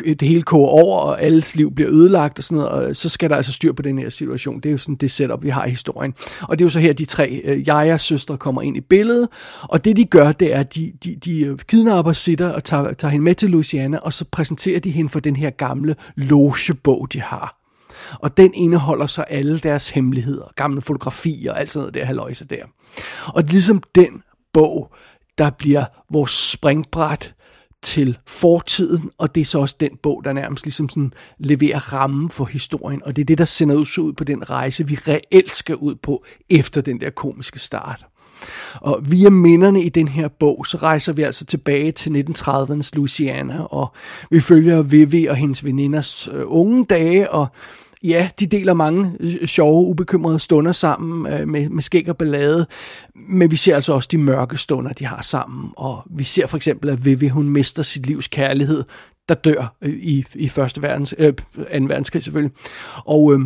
det 0.06 0.22
hele 0.28 0.42
koger 0.42 0.68
over, 0.68 1.00
og 1.00 1.22
alles 1.22 1.56
liv 1.56 1.76
bliver 1.76 1.92
ødelagt 1.92 2.38
og 2.38 2.44
sådan 2.44 2.58
noget, 2.58 2.72
og 2.72 2.96
så 2.96 3.10
skal 3.10 3.30
der 3.30 3.36
altså 3.36 3.52
styr 3.52 3.74
på 3.74 3.82
den 3.82 4.00
her 4.00 4.10
situation. 4.10 4.56
Det 4.56 4.66
er 4.66 4.72
jo 4.72 4.78
sådan 4.78 4.96
det 4.96 5.12
setup, 5.12 5.44
vi 5.44 5.50
har 5.50 5.66
i 5.66 5.70
historien. 5.70 6.14
Og 6.42 6.60
det 6.60 6.64
er 6.64 6.66
jo 6.66 6.70
så 6.70 6.80
her, 6.80 6.94
de 6.94 7.06
tre 7.06 7.42
øh, 7.44 7.68
Jajas 7.68 8.02
søstre 8.02 8.38
kommer 8.38 8.62
ind 8.62 8.78
i 8.78 8.82
billedet, 8.82 9.28
og 9.64 9.86
det 9.86 9.98
de 9.98 10.06
gør, 10.06 10.32
det 10.32 10.56
er, 10.56 10.60
at 10.60 10.76
de, 10.76 10.94
de, 11.04 11.16
de 11.16 11.46
øh, 11.46 11.60
kidnapper 11.68 12.14
sitter 12.14 12.50
og 12.50 12.64
tager, 12.64 12.94
tager 12.94 13.12
hende 13.12 13.24
med 13.24 13.36
til 13.36 13.50
Louisiana, 13.50 13.98
og 13.98 14.14
så 14.14 14.26
præsenterer 14.32 14.80
de 14.80 14.92
hende 14.92 15.10
for 15.10 15.20
den 15.20 15.36
her 15.36 15.50
gamle 15.50 15.96
logebog, 16.16 17.08
de 17.14 17.22
har. 17.22 17.60
Og 18.20 18.38
den 18.38 18.54
indeholder 18.54 19.06
så 19.06 19.22
alle 19.22 19.60
deres 19.60 19.90
hemmeligheder, 19.90 20.52
gamle 20.56 20.82
fotografier 20.82 21.52
og 21.52 21.60
alt 21.60 21.72
sådan 21.72 21.82
noget 21.82 21.94
der 21.94 22.06
haløjse 22.06 22.46
der. 22.46 22.64
Og 23.28 23.44
ligesom 23.44 23.84
den 23.96 24.24
bog 24.54 24.94
der 25.38 25.50
bliver 25.50 25.86
vores 26.12 26.32
springbræt 26.32 27.34
til 27.82 28.18
fortiden, 28.28 29.10
og 29.18 29.36
det 29.36 29.42
er 29.42 29.46
så 29.46 29.60
også 29.60 29.76
den 29.80 29.98
bog, 30.04 30.22
der 30.26 30.34
nærmest 30.34 30.66
ligesom 30.66 30.90
sådan 30.90 31.14
leverer 31.38 31.94
rammen 31.94 32.30
for 32.30 32.46
historien, 32.46 33.04
og 33.06 33.16
det 33.16 33.22
er 33.22 33.26
det, 33.26 33.38
der 33.38 33.46
sender 33.46 33.82
os 33.82 33.98
ud 33.98 34.14
på 34.14 34.24
den 34.24 34.50
rejse, 34.50 34.88
vi 34.88 34.96
reelt 34.96 35.56
skal 35.56 35.76
ud 35.76 35.96
på 35.96 36.26
efter 36.50 36.82
den 36.82 37.02
der 37.02 37.10
komiske 37.10 37.60
start. 37.60 38.06
Og 38.76 39.00
via 39.12 39.30
minderne 39.30 39.84
i 39.84 39.90
den 39.90 40.08
her 40.08 40.28
bog, 40.28 40.66
så 40.68 40.78
rejser 40.78 41.14
vi 41.14 41.22
altså 41.22 41.46
tilbage 41.46 41.92
til 41.92 42.26
1930'ernes 42.30 42.90
Louisiana, 42.94 43.64
og 43.64 43.94
vi 44.30 44.40
følger 44.40 44.82
Vivi 44.82 45.26
og 45.26 45.36
hendes 45.36 45.66
veninders 45.66 46.28
øh, 46.28 46.44
unge 46.46 46.86
dage, 46.86 47.32
og 47.32 47.48
ja, 48.04 48.30
de 48.40 48.48
deler 48.48 48.74
mange 48.74 49.12
øh, 49.20 49.48
sjove, 49.48 49.86
ubekymrede 49.86 50.40
stunder 50.40 50.72
sammen 50.72 51.34
øh, 51.34 51.48
med, 51.48 51.70
med 51.70 51.84
skæg 51.84 52.10
og 52.10 52.18
ballade, 52.18 52.68
men 53.16 53.52
vi 53.52 53.56
ser 53.56 53.76
altså 53.76 53.94
også 53.94 54.10
de 54.12 54.18
mørke 54.18 54.58
stunder, 54.58 54.94
de 54.94 55.06
har 55.06 55.22
sammen, 55.22 55.70
og 55.78 56.04
vi 56.10 56.24
ser 56.24 56.48
for 56.48 56.58
eksempel, 56.58 56.90
at 56.90 57.06
Vivi, 57.06 57.28
hun 57.28 57.50
mister 57.50 57.84
sit 57.84 58.06
livs 58.06 58.28
kærlighed, 58.28 58.84
der 59.30 59.36
dør 59.36 59.76
øh, 59.82 59.94
i, 59.94 60.26
i 60.36 60.48
første 60.48 60.82
verdens, 60.82 61.16
øh, 61.18 61.34
2. 61.34 61.44
verdenskrig 61.72 62.24
selvfølgelig, 62.24 62.56
og 63.06 63.34
øh, 63.34 63.40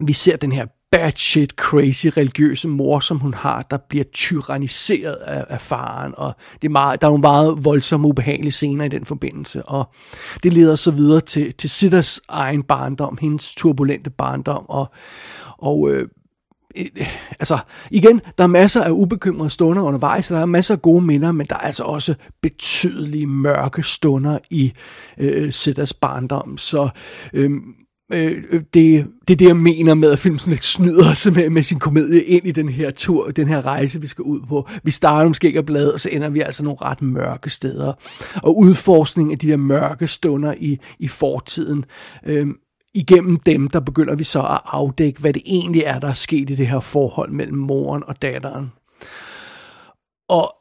vi 0.00 0.12
ser 0.12 0.36
den 0.36 0.52
her 0.52 0.66
bad 0.90 1.12
shit 1.16 1.50
crazy 1.50 2.06
religiøse 2.06 2.68
mor, 2.68 3.00
som 3.00 3.18
hun 3.18 3.34
har, 3.34 3.62
der 3.62 3.76
bliver 3.88 4.04
tyranniseret 4.04 5.14
af, 5.14 5.44
af 5.48 5.60
faren, 5.60 6.14
og 6.16 6.32
det 6.62 6.68
er 6.68 6.72
meget, 6.72 7.00
der 7.00 7.06
er 7.06 7.10
nogle 7.10 7.20
meget 7.20 7.64
voldsomme, 7.64 8.08
ubehagelige 8.08 8.52
scener 8.52 8.84
i 8.84 8.88
den 8.88 9.04
forbindelse, 9.04 9.62
og 9.62 9.84
det 10.42 10.52
leder 10.52 10.76
så 10.76 10.90
videre 10.90 11.20
til, 11.20 11.54
til 11.54 11.70
Sidders 11.70 12.20
egen 12.28 12.62
barndom, 12.62 13.18
hendes 13.20 13.54
turbulente 13.54 14.10
barndom, 14.10 14.64
og, 14.68 14.92
og 15.58 15.90
øh, 15.90 16.08
øh 16.76 17.06
altså, 17.30 17.58
igen, 17.90 18.20
der 18.38 18.44
er 18.44 18.48
masser 18.48 18.82
af 18.82 18.90
ubekymrede 18.90 19.50
stunder 19.50 19.82
undervejs, 19.82 20.28
der 20.28 20.38
er 20.38 20.46
masser 20.46 20.74
af 20.74 20.82
gode 20.82 21.04
minder, 21.04 21.32
men 21.32 21.46
der 21.46 21.54
er 21.54 21.60
altså 21.60 21.84
også 21.84 22.14
betydelige 22.42 23.26
mørke 23.26 23.82
stunder 23.82 24.38
i 24.50 24.72
øh, 25.18 25.52
Sidders 25.52 25.92
barndom, 25.92 26.58
så 26.58 26.88
øh, 27.32 27.50
Øh, 28.12 28.44
øh, 28.50 28.62
det, 28.74 29.06
det 29.28 29.34
er 29.34 29.36
det, 29.36 29.48
jeg 29.48 29.56
mener 29.56 29.94
med, 29.94 30.10
at 30.10 30.18
filmen 30.18 30.38
sådan 30.38 30.52
lidt 30.52 30.64
snyder 30.64 31.14
sig 31.14 31.32
med, 31.32 31.50
med 31.50 31.62
sin 31.62 31.78
komedie 31.78 32.22
ind 32.22 32.46
i 32.46 32.52
den 32.52 32.68
her 32.68 32.90
tur, 32.90 33.30
den 33.30 33.48
her 33.48 33.66
rejse, 33.66 34.00
vi 34.00 34.06
skal 34.06 34.22
ud 34.22 34.40
på. 34.48 34.68
Vi 34.82 34.90
starter 34.90 35.28
måske 35.28 35.46
ikke 35.46 35.60
og 35.60 35.66
blad, 35.66 35.88
og 35.88 36.00
så 36.00 36.08
ender 36.12 36.30
vi 36.30 36.40
altså 36.40 36.64
nogle 36.64 36.78
ret 36.82 37.02
mørke 37.02 37.50
steder. 37.50 37.92
Og 38.42 38.58
udforskning 38.58 39.32
af 39.32 39.38
de 39.38 39.48
der 39.48 39.56
mørke 39.56 40.06
stunder 40.06 40.54
i, 40.58 40.78
i 40.98 41.08
fortiden. 41.08 41.84
Øh, 42.26 42.46
igennem 42.94 43.36
dem, 43.36 43.68
der 43.68 43.80
begynder 43.80 44.14
vi 44.14 44.24
så 44.24 44.40
at 44.40 44.60
afdække, 44.64 45.20
hvad 45.20 45.32
det 45.32 45.42
egentlig 45.46 45.82
er, 45.82 45.98
der 45.98 46.08
er 46.08 46.12
sket 46.12 46.50
i 46.50 46.54
det 46.54 46.66
her 46.66 46.80
forhold 46.80 47.30
mellem 47.30 47.58
moren 47.58 48.02
og 48.06 48.22
datteren. 48.22 48.72
Og 50.28 50.54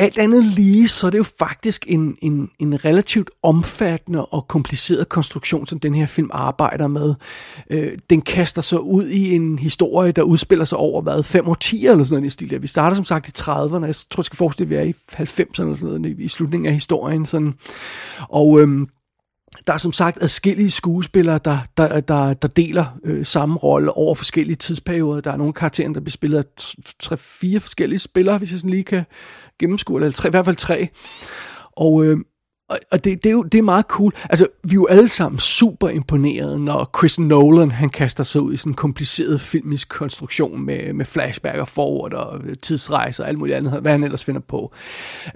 alt 0.00 0.18
andet 0.18 0.44
lige, 0.44 0.88
så 0.88 1.06
er 1.06 1.10
det 1.10 1.18
jo 1.18 1.24
faktisk 1.38 1.84
en, 1.88 2.16
en, 2.22 2.50
en 2.58 2.84
relativt 2.84 3.30
omfattende 3.42 4.24
og 4.24 4.48
kompliceret 4.48 5.08
konstruktion, 5.08 5.66
som 5.66 5.80
den 5.80 5.94
her 5.94 6.06
film 6.06 6.30
arbejder 6.32 6.86
med. 6.86 7.14
Øh, 7.70 7.98
den 8.10 8.20
kaster 8.20 8.62
sig 8.62 8.80
ud 8.80 9.06
i 9.06 9.34
en 9.34 9.58
historie, 9.58 10.12
der 10.12 10.22
udspiller 10.22 10.64
sig 10.64 10.78
over, 10.78 11.02
hvad, 11.02 11.22
fem 11.22 11.48
årtier 11.48 11.92
eller 11.92 12.04
sådan 12.04 12.16
noget 12.16 12.26
i 12.26 12.30
stil. 12.30 12.62
Vi 12.62 12.66
starter 12.66 12.94
som 12.94 13.04
sagt 13.04 13.28
i 13.28 13.42
30'erne, 13.42 13.84
jeg 13.84 13.94
tror, 13.94 14.20
jeg 14.20 14.24
skal 14.24 14.36
forestille, 14.36 14.78
at 14.78 14.84
vi 14.84 14.90
er 14.90 14.94
i 14.94 15.22
90'erne 15.22 15.62
eller 15.62 15.76
sådan 15.76 16.00
noget, 16.00 16.20
i 16.20 16.28
slutningen 16.28 16.66
af 16.66 16.72
historien. 16.72 17.26
Sådan. 17.26 17.54
Og 18.28 18.60
øhm, 18.60 18.88
der 19.66 19.72
er 19.72 19.78
som 19.78 19.92
sagt 19.92 20.22
adskillige 20.22 20.70
skuespillere, 20.70 21.40
der, 21.44 21.58
der, 21.76 22.00
der, 22.00 22.34
der 22.34 22.48
deler 22.48 22.86
øh, 23.04 23.26
samme 23.26 23.56
rolle 23.56 23.92
over 23.92 24.14
forskellige 24.14 24.56
tidsperioder. 24.56 25.20
Der 25.20 25.32
er 25.32 25.36
nogle 25.36 25.52
karakterer, 25.52 25.92
der 25.92 26.00
bliver 26.00 26.12
spillet 26.12 26.38
af 26.38 26.44
tre-fire 27.00 27.60
forskellige 27.60 27.98
spillere, 27.98 28.38
hvis 28.38 28.50
jeg 28.50 28.58
sådan 28.58 28.70
lige 28.70 28.84
kan 28.84 29.04
gennemskue, 29.60 30.00
eller 30.00 30.12
tre, 30.12 30.28
i 30.28 30.30
hvert 30.30 30.44
fald 30.44 30.56
tre. 30.56 30.88
Og, 31.76 32.04
øh, 32.04 32.18
og 32.68 33.04
det, 33.04 33.24
det, 33.24 33.26
er 33.26 33.32
jo 33.32 33.42
det 33.42 33.58
er 33.58 33.62
meget 33.62 33.84
cool. 33.84 34.12
Altså, 34.30 34.46
vi 34.64 34.70
er 34.70 34.74
jo 34.74 34.86
alle 34.86 35.08
sammen 35.08 35.38
super 35.38 35.88
imponerede, 35.88 36.64
når 36.64 36.90
Chris 36.98 37.18
Nolan 37.18 37.70
han 37.70 37.88
kaster 37.88 38.24
sig 38.24 38.40
ud 38.40 38.52
i 38.52 38.56
sådan 38.56 38.70
en 38.70 38.76
kompliceret 38.76 39.40
filmisk 39.40 39.88
konstruktion 39.88 40.60
med, 40.60 40.92
med 40.92 41.04
flashback 41.04 41.58
og 41.58 41.68
forward 41.68 42.12
og 42.12 42.40
tidsrejser 42.62 43.22
og 43.22 43.28
alt 43.28 43.38
muligt 43.38 43.56
andet, 43.56 43.80
hvad 43.80 43.92
han 43.92 44.04
ellers 44.04 44.24
finder 44.24 44.40
på. 44.40 44.72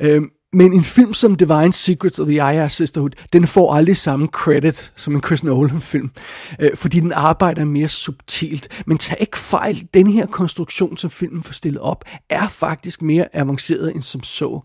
Øh, 0.01 0.23
men 0.55 0.73
en 0.73 0.85
film 0.85 1.13
som 1.13 1.37
Divine 1.37 1.73
Secrets 1.73 2.19
of 2.19 2.27
the 2.27 2.37
I.R. 2.37 2.69
Sisterhood, 2.69 3.11
den 3.33 3.47
får 3.47 3.75
aldrig 3.75 3.97
samme 3.97 4.27
credit 4.27 4.93
som 4.97 5.15
en 5.15 5.23
Chris 5.23 5.45
Nolan-film, 5.45 6.11
øh, 6.59 6.77
fordi 6.77 7.01
den 7.01 7.13
arbejder 7.13 7.65
mere 7.65 7.89
subtilt. 7.89 8.83
Men 8.87 8.99
tag 8.99 9.17
ikke 9.21 9.39
fejl, 9.39 9.89
den 9.95 10.07
her 10.07 10.27
konstruktion, 10.27 10.97
som 10.97 11.11
filmen 11.11 11.43
får 11.43 11.53
stillet 11.53 11.81
op, 11.81 12.05
er 12.31 12.49
faktisk 12.49 13.03
mere 13.03 13.37
avanceret 13.37 13.95
end 13.95 14.03
som 14.03 14.23
så. 14.23 14.61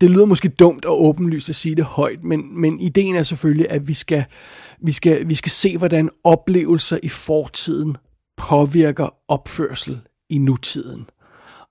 Det 0.00 0.10
lyder 0.10 0.26
måske 0.26 0.48
dumt 0.48 0.84
og 0.84 1.04
åbenlyst 1.04 1.48
at 1.48 1.56
sige 1.56 1.74
det 1.74 1.84
højt, 1.84 2.24
men, 2.24 2.60
men 2.60 2.80
ideen 2.80 3.16
er 3.16 3.22
selvfølgelig, 3.22 3.70
at 3.70 3.88
vi 3.88 3.94
skal, 3.94 4.24
vi, 4.82 4.92
skal, 4.92 5.28
vi 5.28 5.34
skal 5.34 5.50
se, 5.50 5.78
hvordan 5.78 6.10
oplevelser 6.24 6.98
i 7.02 7.08
fortiden 7.08 7.96
påvirker 8.36 9.14
opførsel 9.28 10.00
i 10.30 10.38
nutiden. 10.38 11.06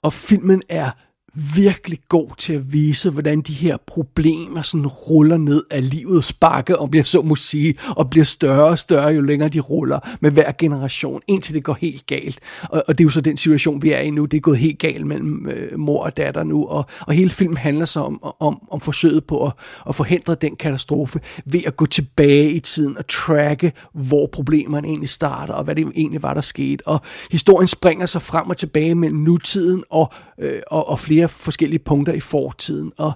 Og 0.04 0.14
filmen 0.14 0.62
er 0.70 0.92
virkelig 1.34 2.00
god 2.10 2.30
til 2.38 2.54
at 2.54 2.74
vise, 2.74 3.10
hvordan 3.10 3.42
de 3.42 3.54
her 3.54 3.78
problemer 3.88 4.62
sådan 4.62 4.88
ruller 4.88 5.38
ned 5.38 5.64
af 5.70 5.90
livets 5.90 6.34
bakke, 6.34 6.80
om 6.80 6.90
jeg 6.94 7.06
så 7.06 7.22
må 7.22 7.36
sige, 7.36 7.76
og 7.90 8.10
bliver 8.10 8.24
større 8.24 8.66
og 8.66 8.80
større, 8.80 9.08
jo 9.08 9.22
længere 9.22 9.50
de 9.50 9.60
ruller 9.60 10.00
med 10.20 10.32
hver 10.32 10.52
generation, 10.58 11.22
indtil 11.28 11.56
det 11.56 11.64
går 11.64 11.78
helt 11.82 12.06
galt. 12.06 12.40
Og, 12.70 12.84
og 12.88 12.98
det 12.98 13.04
er 13.04 13.06
jo 13.06 13.10
så 13.10 13.22
den 13.22 13.38
situation, 13.38 13.82
vi 13.82 13.92
er 13.92 14.00
i 14.00 14.10
nu. 14.10 14.26
Det 14.26 14.38
er 14.38 14.42
gået 14.42 14.58
helt 14.58 14.80
galt 14.80 15.08
mellem 15.08 15.48
øh, 15.48 15.80
mor 15.80 16.04
og 16.04 16.18
datter 16.18 16.44
nu, 16.44 16.66
og, 16.66 16.86
og 17.08 17.14
hele 17.14 17.30
filmen 17.30 17.58
handler 17.58 17.86
så 17.86 18.00
om, 18.00 18.24
om, 18.40 18.68
om 18.72 18.82
forsøget 18.82 19.24
på 19.26 19.46
at, 19.46 19.54
at 19.90 19.96
forhindre 19.96 20.36
den 20.36 20.56
katastrofe 20.56 21.20
ved 21.46 21.62
at 21.66 21.76
gå 21.76 21.86
tilbage 21.86 22.52
i 22.52 22.60
tiden 22.60 22.98
og 22.98 23.08
tracke, 23.08 23.74
hvor 23.94 24.30
problemerne 24.32 24.88
egentlig 24.88 25.10
starter, 25.10 25.54
og 25.54 25.64
hvad 25.64 25.76
det 25.76 25.92
egentlig 25.96 26.24
var, 26.24 26.34
der 26.34 26.42
skete. 26.42 26.88
Og 26.88 27.02
historien 27.32 27.68
springer 27.68 28.06
sig 28.06 28.22
frem 28.22 28.50
og 28.50 28.58
tilbage 28.58 28.96
mellem 28.96 29.20
nutiden 29.20 29.84
og, 29.90 30.14
øh, 30.40 30.62
og, 30.68 30.90
og 30.90 31.00
flere 31.00 31.21
forskellige 31.28 31.80
punkter 31.80 32.13
i 32.13 32.20
fortiden. 32.20 32.92
Og, 32.98 33.13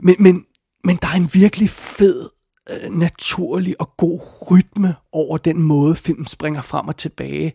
men, 0.00 0.16
men, 0.18 0.44
men 0.84 0.98
der 1.02 1.08
er 1.08 1.16
en 1.16 1.30
virkelig 1.32 1.70
fed, 1.70 2.28
øh, 2.70 2.98
naturlig 2.98 3.80
og 3.80 3.90
god 3.96 4.20
rytme 4.50 4.94
over 5.12 5.38
den 5.38 5.62
måde, 5.62 5.96
filmen 5.96 6.26
springer 6.26 6.60
frem 6.60 6.88
og 6.88 6.96
tilbage 6.96 7.52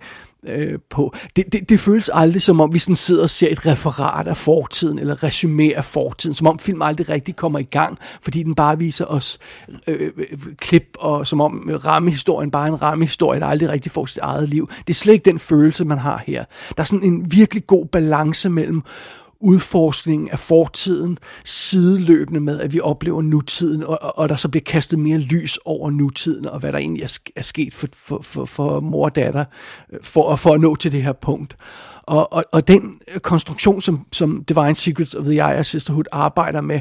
øh, 0.47 0.79
på. 0.89 1.13
Det, 1.35 1.45
det, 1.51 1.69
det 1.69 1.79
føles 1.79 2.09
aldrig 2.13 2.41
som 2.41 2.61
om, 2.61 2.73
vi 2.73 2.79
sådan 2.79 2.95
sidder 2.95 3.23
og 3.23 3.29
ser 3.29 3.51
et 3.51 3.65
referat 3.65 4.27
af 4.27 4.37
fortiden, 4.37 4.99
eller 4.99 5.23
resumé 5.23 5.75
af 5.75 5.85
fortiden, 5.85 6.33
som 6.33 6.47
om 6.47 6.59
film 6.59 6.81
aldrig 6.81 7.09
rigtig 7.09 7.35
kommer 7.35 7.59
i 7.59 7.63
gang, 7.63 7.97
fordi 8.21 8.43
den 8.43 8.55
bare 8.55 8.77
viser 8.77 9.05
os 9.05 9.39
øh, 9.87 10.11
øh, 10.17 10.37
klip, 10.57 10.97
og 10.99 11.27
som 11.27 11.41
om 11.41 11.69
rammehistorien 11.85 12.51
bare 12.51 12.67
er 12.67 12.71
en 12.71 12.81
rammehistorie, 12.81 13.39
der 13.39 13.47
aldrig 13.47 13.69
rigtig 13.69 13.91
får 13.91 14.05
sit 14.05 14.17
eget 14.17 14.49
liv. 14.49 14.69
Det 14.87 14.89
er 14.89 14.93
slet 14.93 15.13
ikke 15.13 15.31
den 15.31 15.39
følelse, 15.39 15.85
man 15.85 15.97
har 15.97 16.23
her. 16.27 16.45
Der 16.77 16.81
er 16.81 16.85
sådan 16.85 17.03
en 17.03 17.31
virkelig 17.31 17.67
god 17.67 17.85
balance 17.85 18.49
mellem 18.49 18.83
udforskning 19.39 20.31
af 20.31 20.39
fortiden, 20.39 21.17
sideløbende 21.45 22.39
med, 22.39 22.59
at 22.59 22.73
vi 22.73 22.79
oplever 22.79 23.21
nutiden, 23.21 23.83
og, 23.83 24.17
og 24.17 24.29
der 24.29 24.35
så 24.35 24.49
bliver 24.49 24.63
kastet 24.63 24.99
mere 24.99 25.17
lys 25.17 25.57
over 25.65 25.91
nutiden, 25.91 26.45
og 26.45 26.59
hvad 26.59 26.71
der 26.71 26.77
egentlig 26.77 27.03
er, 27.03 27.19
er 27.35 27.41
sket 27.41 27.73
for, 27.73 27.87
for, 27.93 28.19
for, 28.21 28.45
for 28.45 28.79
mor 28.79 29.05
og 29.05 29.15
datter, 29.15 29.45
øh, 29.93 29.99
for, 30.03 30.35
for 30.35 30.53
at 30.53 30.61
nå 30.61 30.75
til 30.75 30.91
det 30.91 31.03
her 31.03 31.13
punkt. 31.13 31.57
Og, 32.03 32.33
og, 32.33 32.45
og 32.51 32.67
den 32.67 32.99
konstruktion, 33.21 33.81
som, 33.81 34.05
som 34.11 34.43
Divine 34.43 34.75
Secrets 34.75 35.15
of 35.15 35.25
the 35.25 35.35
I.R. 35.35 35.61
Sisterhood 35.61 36.05
arbejder 36.11 36.61
med, 36.61 36.79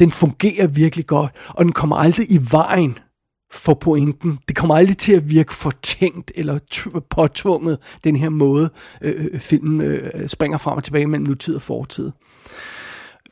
den 0.00 0.10
fungerer 0.10 0.66
virkelig 0.66 1.06
godt, 1.06 1.30
og 1.48 1.64
den 1.64 1.72
kommer 1.72 1.96
aldrig 1.96 2.32
i 2.32 2.38
vejen 2.50 2.98
for 3.50 3.74
pointen. 3.74 4.38
Det 4.48 4.56
kommer 4.56 4.74
aldrig 4.74 4.96
til 4.96 5.12
at 5.12 5.30
virke 5.30 5.54
fortænkt 5.54 6.32
eller 6.34 6.58
påtvunget, 7.10 7.78
den 8.04 8.16
her 8.16 8.28
måde, 8.28 8.70
øh, 9.02 9.28
øh, 9.32 9.40
filmen 9.40 9.80
øh, 9.80 10.28
springer 10.28 10.58
frem 10.58 10.76
og 10.76 10.84
tilbage 10.84 11.06
mellem 11.06 11.26
nutid 11.26 11.54
og 11.54 11.62
fortid. 11.62 12.10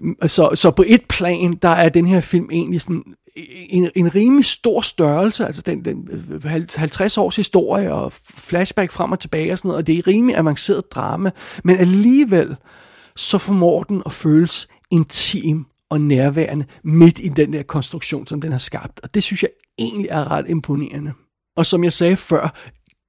Mm, 0.00 0.16
så, 0.26 0.50
så 0.54 0.70
på 0.70 0.84
et 0.86 1.02
plan, 1.08 1.52
der 1.62 1.68
er 1.68 1.88
den 1.88 2.06
her 2.06 2.20
film 2.20 2.48
egentlig 2.52 2.80
sådan 2.80 3.04
en, 3.68 3.90
en 3.96 4.14
rimelig 4.14 4.44
stor 4.44 4.80
størrelse, 4.80 5.46
altså 5.46 5.62
den, 5.62 5.84
den 5.84 6.08
øh, 6.44 6.66
50 6.76 7.18
års 7.18 7.36
historie 7.36 7.92
og 7.92 8.12
flashback 8.12 8.90
frem 8.90 9.12
og 9.12 9.20
tilbage 9.20 9.52
og 9.52 9.58
sådan 9.58 9.68
noget, 9.68 9.78
og 9.78 9.86
det 9.86 9.98
er 9.98 10.06
rimelig 10.06 10.36
avanceret 10.36 10.90
drama, 10.90 11.30
men 11.64 11.76
alligevel 11.76 12.56
så 13.16 13.38
formår 13.38 13.82
den 13.82 14.02
at 14.06 14.12
føles 14.12 14.68
intim 14.90 15.66
og 15.90 16.00
nærværende 16.00 16.64
midt 16.84 17.18
i 17.18 17.28
den 17.28 17.52
der 17.52 17.62
konstruktion, 17.62 18.26
som 18.26 18.40
den 18.40 18.52
har 18.52 18.58
skabt. 18.58 19.00
Og 19.02 19.14
det 19.14 19.22
synes 19.22 19.42
jeg 19.42 19.50
egentlig 19.78 20.08
er 20.10 20.30
ret 20.30 20.44
imponerende. 20.48 21.12
Og 21.56 21.66
som 21.66 21.84
jeg 21.84 21.92
sagde 21.92 22.16
før, 22.16 22.54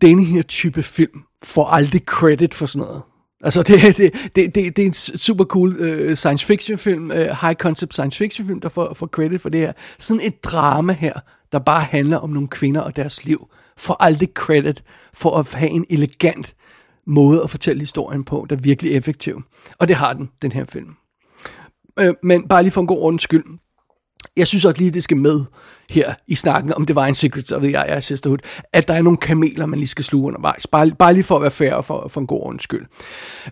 denne 0.01 0.23
her 0.23 0.41
type 0.41 0.83
film 0.83 1.21
får 1.43 1.65
aldrig 1.65 2.01
credit 2.01 2.53
for 2.53 2.65
sådan 2.65 2.87
noget. 2.87 3.01
Altså, 3.43 3.63
det, 3.63 3.97
det, 3.97 4.13
det, 4.35 4.55
det, 4.55 4.75
det 4.75 4.79
er 4.79 4.85
en 4.85 4.93
super 4.93 5.43
cool 5.43 5.69
uh, 5.69 6.13
science 6.13 6.45
fiction 6.45 6.77
film, 6.77 7.11
uh, 7.11 7.17
high 7.17 7.53
concept 7.53 7.93
science 7.93 8.17
fiction 8.17 8.47
film, 8.47 8.59
der 8.59 8.69
får, 8.69 8.93
får 8.93 9.07
credit 9.07 9.41
for 9.41 9.49
det 9.49 9.59
her. 9.59 9.73
Sådan 9.99 10.21
et 10.23 10.43
drama 10.43 10.93
her, 10.93 11.13
der 11.51 11.59
bare 11.59 11.81
handler 11.81 12.17
om 12.17 12.29
nogle 12.29 12.47
kvinder 12.47 12.81
og 12.81 12.95
deres 12.95 13.25
liv, 13.25 13.47
får 13.77 13.97
aldrig 13.99 14.29
credit 14.33 14.83
for 15.13 15.37
at 15.37 15.53
have 15.53 15.71
en 15.71 15.85
elegant 15.89 16.55
måde 17.07 17.43
at 17.43 17.49
fortælle 17.49 17.79
historien 17.79 18.23
på, 18.23 18.45
der 18.49 18.55
er 18.55 18.59
virkelig 18.59 18.91
effektiv. 18.91 19.41
Og 19.79 19.87
det 19.87 19.95
har 19.95 20.13
den, 20.13 20.29
den 20.41 20.51
her 20.51 20.65
film. 20.65 20.95
Øh, 21.99 22.13
men 22.23 22.47
bare 22.47 22.63
lige 22.63 22.71
for 22.71 22.81
en 22.81 22.87
god 22.87 22.97
ordens 22.97 23.23
skyld, 23.23 23.43
jeg 24.37 24.47
synes 24.47 24.65
også 24.65 24.79
lige, 24.79 24.91
det 24.91 25.03
skal 25.03 25.17
med 25.17 25.45
her 25.89 26.13
i 26.27 26.35
snakken 26.35 26.73
om 26.73 26.85
Divine 26.85 27.15
Secrets 27.15 27.51
of 27.51 27.61
the 27.61 27.71
I.R. 27.71 27.99
Sisterhood, 27.99 28.37
at 28.73 28.87
der 28.87 28.93
er 28.93 29.01
nogle 29.01 29.17
kameler, 29.17 29.65
man 29.65 29.79
lige 29.79 29.87
skal 29.87 30.05
sluge 30.05 30.27
undervejs. 30.27 30.67
Bare, 30.67 30.91
bare 30.99 31.13
lige 31.13 31.23
for 31.23 31.35
at 31.35 31.41
være 31.41 31.51
fair 31.51 31.73
og 31.73 31.85
for, 31.85 32.07
for 32.07 32.21
en 32.21 32.27
god 32.27 32.41
ordens 32.41 32.63
skyld. 32.63 32.85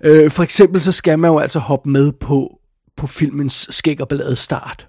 Øh, 0.04 0.32
for 0.32 0.44
eksempel 0.44 0.82
så 0.82 0.92
skal 0.92 1.20
man 1.20 1.32
jo 1.32 1.40
altså 1.40 1.60
hoppe 1.60 1.90
med 1.90 2.12
på, 2.12 2.60
på 2.98 3.08
filmens 3.08 3.68
skæg 3.70 4.02
og 4.02 4.08
ballade 4.08 4.36
start. 4.36 4.88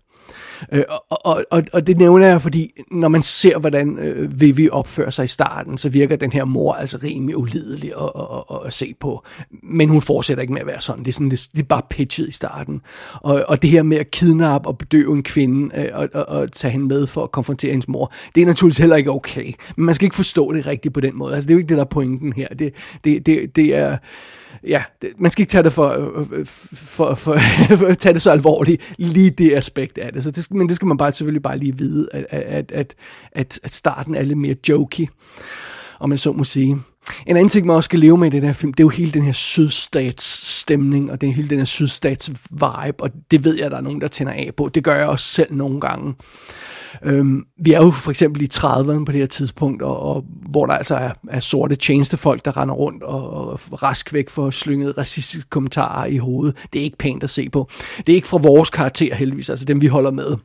Øh, 0.73 0.83
og, 1.11 1.45
og, 1.51 1.63
og 1.73 1.87
det 1.87 1.99
nævner 1.99 2.27
jeg, 2.27 2.43
fordi 2.43 2.71
når 2.91 3.09
man 3.09 3.23
ser, 3.23 3.59
hvordan 3.59 3.99
øh, 3.99 4.41
Vivi 4.41 4.69
opfører 4.71 5.11
sig 5.11 5.25
i 5.25 5.29
starten, 5.29 5.79
så 5.79 5.89
virker 5.89 6.17
den 6.17 6.33
her 6.33 6.45
mor 6.45 6.73
altså 6.73 6.99
rimelig 7.03 7.37
ulidelig 7.37 7.93
at, 7.97 8.11
at, 8.17 8.45
at, 8.51 8.67
at 8.67 8.73
se 8.73 8.95
på. 9.01 9.25
Men 9.63 9.89
hun 9.89 10.01
fortsætter 10.01 10.43
ikke 10.43 10.53
med 10.53 10.61
at 10.61 10.67
være 10.67 10.81
sådan. 10.81 11.05
Det 11.05 11.09
er, 11.09 11.13
sådan, 11.13 11.31
det, 11.31 11.49
det 11.53 11.59
er 11.59 11.67
bare 11.67 11.83
pitchet 11.91 12.29
i 12.29 12.33
starten. 12.33 12.81
Og, 13.15 13.45
og 13.49 13.63
det 13.63 13.71
her 13.71 13.83
med 13.83 13.97
at 13.97 14.11
kidnappe 14.11 14.69
og 14.69 14.79
bedøve 14.79 15.17
en 15.17 15.23
kvinde 15.23 15.77
øh, 15.77 15.89
og, 15.93 16.09
og, 16.15 16.29
og 16.29 16.53
tage 16.53 16.73
hende 16.73 16.87
med 16.87 17.07
for 17.07 17.23
at 17.23 17.33
konfrontere 17.33 17.71
hendes 17.71 17.89
mor, 17.89 18.13
det 18.35 18.43
er 18.43 18.47
naturligvis 18.47 18.79
heller 18.79 18.97
ikke 18.97 19.11
okay. 19.11 19.53
Men 19.77 19.87
man 19.87 19.95
skal 19.95 20.07
ikke 20.07 20.17
forstå 20.17 20.53
det 20.53 20.67
rigtigt 20.67 20.95
på 20.95 21.01
den 21.01 21.19
måde. 21.19 21.35
Altså, 21.35 21.49
det 21.49 21.53
er 21.53 21.57
jo 21.57 21.59
ikke 21.59 21.69
det, 21.69 21.77
der 21.77 21.85
er 21.85 21.89
pointen 21.89 22.33
her. 22.33 22.49
Det, 22.49 22.75
det, 23.05 23.27
det, 23.27 23.57
det 23.57 23.75
er 23.75 23.97
ja, 24.65 24.83
det, 25.03 25.11
man 25.19 25.31
skal 25.31 25.43
ikke 25.43 25.51
tage 25.51 25.63
det 25.63 25.73
for, 25.73 26.25
for, 26.45 27.15
for, 27.15 27.37
for 27.77 27.95
tage 27.95 28.13
det 28.13 28.23
så 28.23 28.31
alvorligt, 28.31 28.95
lige 28.99 29.31
det 29.31 29.55
aspekt 29.55 29.99
af 29.99 30.13
det. 30.13 30.23
Så 30.25 30.31
det 30.31 30.51
men 30.51 30.69
det 30.69 30.77
skal 30.77 30.87
man 30.87 30.97
bare 30.97 31.13
selvfølgelig 31.13 31.43
bare 31.43 31.59
lige 31.59 31.79
vide, 31.79 32.09
at, 32.13 32.27
at, 32.31 32.73
at, 32.73 32.95
at, 33.33 33.61
at 33.63 33.73
starten 33.73 34.15
er 34.15 34.23
lidt 34.23 34.39
mere 34.39 34.57
jokey, 34.69 35.07
om 36.01 36.09
man 36.09 36.19
så 36.19 36.33
må 36.33 36.45
sige. 36.45 36.77
En 37.27 37.37
anden 37.37 37.49
ting, 37.49 37.67
man 37.67 37.77
også 37.77 37.87
skal 37.87 37.99
leve 37.99 38.19
med 38.19 38.27
i 38.27 38.37
den 38.37 38.43
her 38.43 38.53
film, 38.53 38.73
det 38.73 38.81
er 38.81 38.85
jo 38.85 38.89
hele 38.89 39.13
den 39.13 39.23
her 39.23 39.33
sydstatsstemning, 39.33 41.13
og 41.13 41.21
det 41.21 41.29
er 41.29 41.33
hele 41.33 41.51
den 41.51 41.59
her 41.59 41.65
sydstats 41.65 42.31
vibe, 42.51 43.03
og 43.03 43.11
det 43.31 43.45
ved 43.45 43.59
jeg, 43.59 43.71
der 43.71 43.77
er 43.77 43.81
nogen, 43.81 44.01
der 44.01 44.09
tænder 44.09 44.33
af 44.33 44.51
på. 44.57 44.71
Det 44.75 44.85
gør 44.85 44.95
jeg 44.95 45.07
også 45.07 45.27
selv 45.27 45.55
nogle 45.55 45.81
gange. 45.81 46.15
Øhm, 47.03 47.45
vi 47.59 47.73
er 47.73 47.85
jo 47.85 47.91
for 47.91 48.11
eksempel 48.11 48.43
i 48.43 48.49
30'erne 48.55 49.05
på 49.05 49.13
det 49.13 49.21
her 49.21 49.27
tidspunkt, 49.27 49.83
og, 49.83 50.03
og 50.03 50.25
hvor 50.51 50.67
der 50.67 50.75
altså 50.75 50.95
er, 50.95 51.11
er 51.31 51.41
sorte 51.41 51.77
tjenestefolk, 51.77 52.45
der 52.45 52.57
render 52.57 52.75
rundt 52.75 53.03
og, 53.03 53.31
og 53.31 53.83
rask 53.83 54.13
væk 54.13 54.29
for 54.29 54.51
slynget 54.51 54.99
racistiske 54.99 55.51
kommentarer 55.51 56.07
i 56.07 56.17
hovedet. 56.17 56.67
Det 56.73 56.79
er 56.79 56.85
ikke 56.85 56.99
pænt 56.99 57.23
at 57.23 57.31
se 57.31 57.49
på. 57.49 57.69
Det 57.97 58.09
er 58.09 58.17
ikke 58.17 58.29
fra 58.29 58.39
vores 58.39 58.71
karakter 58.71 59.15
heldigvis, 59.15 59.51
altså 59.51 59.65
dem 59.65 59.81
vi 59.81 59.87
holder 59.87 60.11
med. 60.11 60.37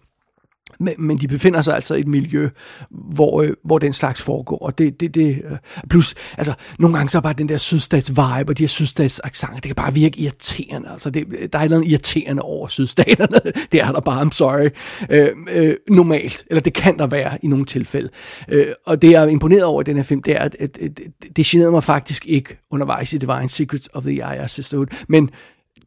Men, 0.81 0.93
men 0.97 1.17
de 1.17 1.27
befinder 1.27 1.61
sig 1.61 1.75
altså 1.75 1.95
i 1.95 1.99
et 1.99 2.07
miljø, 2.07 2.49
hvor, 2.89 3.41
øh, 3.41 3.53
hvor 3.63 3.79
den 3.79 3.93
slags 3.93 4.21
foregår. 4.21 4.57
Og 4.57 4.77
det, 4.77 4.99
det, 4.99 5.15
det, 5.15 5.41
øh, 5.51 5.57
plus, 5.89 6.15
altså, 6.37 6.53
nogle 6.79 6.97
gange 6.97 7.09
så 7.09 7.17
er 7.17 7.21
bare 7.21 7.33
den 7.33 7.49
der 7.49 7.57
sydstats 7.57 8.09
vibe 8.09 8.51
og 8.51 8.57
de 8.57 8.63
her 8.63 8.67
sydstats 8.67 9.21
accenter, 9.23 9.55
det 9.55 9.63
kan 9.63 9.75
bare 9.75 9.93
virke 9.93 10.19
irriterende. 10.19 10.89
Altså, 10.89 11.09
det, 11.09 11.25
øh, 11.39 11.49
der 11.53 11.59
er 11.59 11.67
noget 11.67 11.87
irriterende 11.87 12.41
over 12.41 12.67
sydstaterne. 12.67 13.41
det 13.71 13.81
er 13.81 13.91
der 13.91 13.99
bare, 13.99 14.21
I'm 14.21 14.31
sorry. 14.31 14.69
Øh, 15.09 15.29
øh, 15.51 15.75
normalt. 15.89 16.45
Eller 16.49 16.61
det 16.61 16.73
kan 16.73 16.97
der 16.97 17.07
være 17.07 17.37
i 17.41 17.47
nogle 17.47 17.65
tilfælde. 17.65 18.09
Øh, 18.49 18.67
og 18.85 19.01
det 19.01 19.11
jeg 19.11 19.23
er 19.23 19.27
imponeret 19.27 19.63
over 19.63 19.81
i 19.81 19.83
den 19.83 19.95
her 19.95 20.03
film, 20.03 20.23
det 20.23 20.33
er, 20.33 20.39
at, 20.39 20.55
at, 20.59 20.77
at 20.77 20.99
det 21.35 21.45
generede 21.45 21.71
mig 21.71 21.83
faktisk 21.83 22.25
ikke 22.25 22.57
undervejs 22.71 23.13
i 23.13 23.17
Divine 23.17 23.49
Secrets 23.49 23.89
of 23.93 24.03
the 24.03 24.13
I.R. 24.13 24.47
Sisterhood. 24.47 24.87
Men 25.07 25.29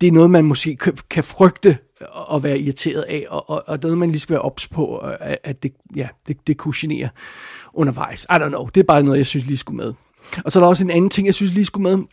det 0.01 0.07
er 0.07 0.13
noget, 0.13 0.31
man 0.31 0.45
måske 0.45 0.77
kan 1.11 1.25
frygte 1.25 1.79
at 2.35 2.43
være 2.43 2.59
irriteret 2.59 3.03
af, 3.03 3.27
og, 3.29 3.51
og, 3.51 3.65
og 3.67 3.79
noget, 3.83 3.99
man 3.99 4.11
lige 4.11 4.21
skal 4.21 4.35
være 4.35 4.43
ops 4.43 4.69
på, 4.69 4.97
at 5.45 5.63
det, 5.63 5.73
ja, 5.97 6.09
det, 6.29 6.47
det 6.47 6.57
kunne 6.57 6.75
genere 6.77 7.09
undervejs. 7.75 8.25
I 8.25 8.35
don't 8.35 8.49
know, 8.49 8.67
det 8.67 8.81
er 8.81 8.85
bare 8.85 9.03
noget, 9.03 9.19
jeg 9.19 9.27
synes 9.27 9.47
lige 9.47 9.57
skulle 9.57 9.77
med. 9.77 9.93
Og 10.45 10.53
så 10.53 10.59
er 10.59 10.63
der 10.63 10.69
også 10.69 10.85
en 10.85 10.91
anden 10.91 11.11
ting, 11.11 11.27
jeg 11.27 11.35
synes 11.35 11.53
lige 11.53 11.65
skulle 11.65 11.97
med. 11.97 12.05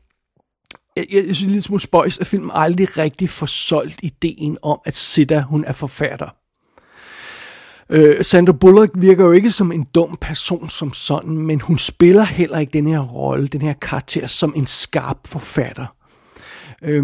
Jeg, 0.95 1.05
jeg, 1.13 1.27
jeg 1.27 1.35
synes 1.35 1.53
lidt 1.53 1.63
smule 1.63 1.81
spøjs, 1.81 2.19
at 2.19 2.27
filmen 2.27 2.51
aldrig 2.53 2.97
rigtig 2.97 3.29
får 3.29 3.45
solgt 3.45 3.99
ideen 4.03 4.57
om, 4.61 4.79
at 4.85 4.95
Sita, 4.95 5.41
hun 5.41 5.63
er 5.63 5.73
forfatter. 5.73 6.29
Øh, 7.89 8.23
Sandra 8.23 8.53
Bullock 8.53 8.91
virker 8.95 9.25
jo 9.25 9.31
ikke 9.31 9.51
som 9.51 9.71
en 9.71 9.83
dum 9.95 10.17
person 10.21 10.69
som 10.69 10.93
sådan, 10.93 11.37
men 11.37 11.61
hun 11.61 11.77
spiller 11.77 12.23
heller 12.23 12.59
ikke 12.59 12.73
den 12.73 12.87
her 12.87 12.99
rolle, 12.99 13.47
den 13.47 13.61
her 13.61 13.73
karakter, 13.73 14.27
som 14.27 14.53
en 14.55 14.65
skarp 14.65 15.17
forfatter. 15.27 15.85
Øh, 16.83 17.03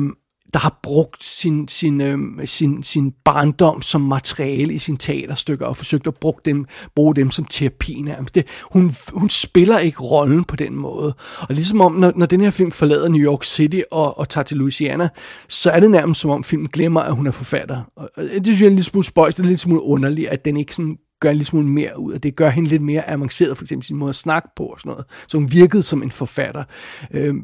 der 0.57 0.61
har 0.61 0.79
brugt 0.83 1.23
sin, 1.23 1.67
sin, 1.67 2.01
øh, 2.01 2.47
sin, 2.47 2.83
sin 2.83 3.13
barndom 3.25 3.81
som 3.81 4.01
materiale 4.01 4.73
i 4.73 4.79
sine 4.79 4.97
teaterstykker 4.97 5.65
og 5.65 5.77
forsøgt 5.77 6.07
at 6.07 6.15
bruge 6.15 6.35
dem, 6.45 6.65
bruge 6.95 7.15
dem 7.15 7.31
som 7.31 7.45
terapi 7.45 8.01
nærmest. 8.01 8.35
Det, 8.35 8.47
hun, 8.71 8.91
hun 9.13 9.29
spiller 9.29 9.79
ikke 9.79 9.99
rollen 9.99 10.43
på 10.43 10.55
den 10.55 10.75
måde. 10.75 11.15
Og 11.39 11.55
ligesom 11.55 11.81
om, 11.81 11.93
når, 11.93 12.13
når 12.15 12.25
den 12.25 12.41
her 12.41 12.49
film 12.49 12.71
forlader 12.71 13.09
New 13.09 13.21
York 13.21 13.43
City 13.43 13.81
og, 13.91 14.17
og 14.17 14.29
tager 14.29 14.45
til 14.45 14.57
Louisiana, 14.57 15.09
så 15.47 15.71
er 15.71 15.79
det 15.79 15.91
nærmest 15.91 16.21
som 16.21 16.31
om 16.31 16.43
filmen 16.43 16.67
glemmer, 16.67 17.01
at 17.01 17.15
hun 17.15 17.27
er 17.27 17.31
forfatter. 17.31 17.81
Og 17.95 18.09
det 18.15 18.45
synes 18.45 18.61
jeg 18.61 18.65
er 18.65 18.69
en 18.69 18.75
lille 18.75 18.83
smule 18.83 19.05
spøjs, 19.05 19.35
det 19.35 19.43
er 19.43 19.47
lidt 19.47 19.59
smule 19.59 19.81
underligt, 19.81 20.29
at 20.29 20.45
den 20.45 20.57
ikke 20.57 20.75
sådan 20.75 20.97
gør 21.19 21.29
en 21.29 21.35
lille 21.35 21.45
smule 21.45 21.67
mere 21.67 21.99
ud 21.99 22.13
af 22.13 22.21
det. 22.21 22.35
gør 22.35 22.49
hende 22.49 22.69
lidt 22.69 22.81
mere 22.81 23.09
avanceret, 23.09 23.57
for 23.57 23.63
eksempel 23.63 23.85
sin 23.85 23.97
måde 23.97 24.09
at 24.09 24.15
snakke 24.15 24.49
på 24.55 24.63
og 24.63 24.79
sådan 24.79 24.89
noget. 24.89 25.05
Så 25.27 25.37
hun 25.37 25.51
virkede 25.51 25.83
som 25.83 26.03
en 26.03 26.11
forfatter. 26.11 26.63
Øh, 27.11 27.35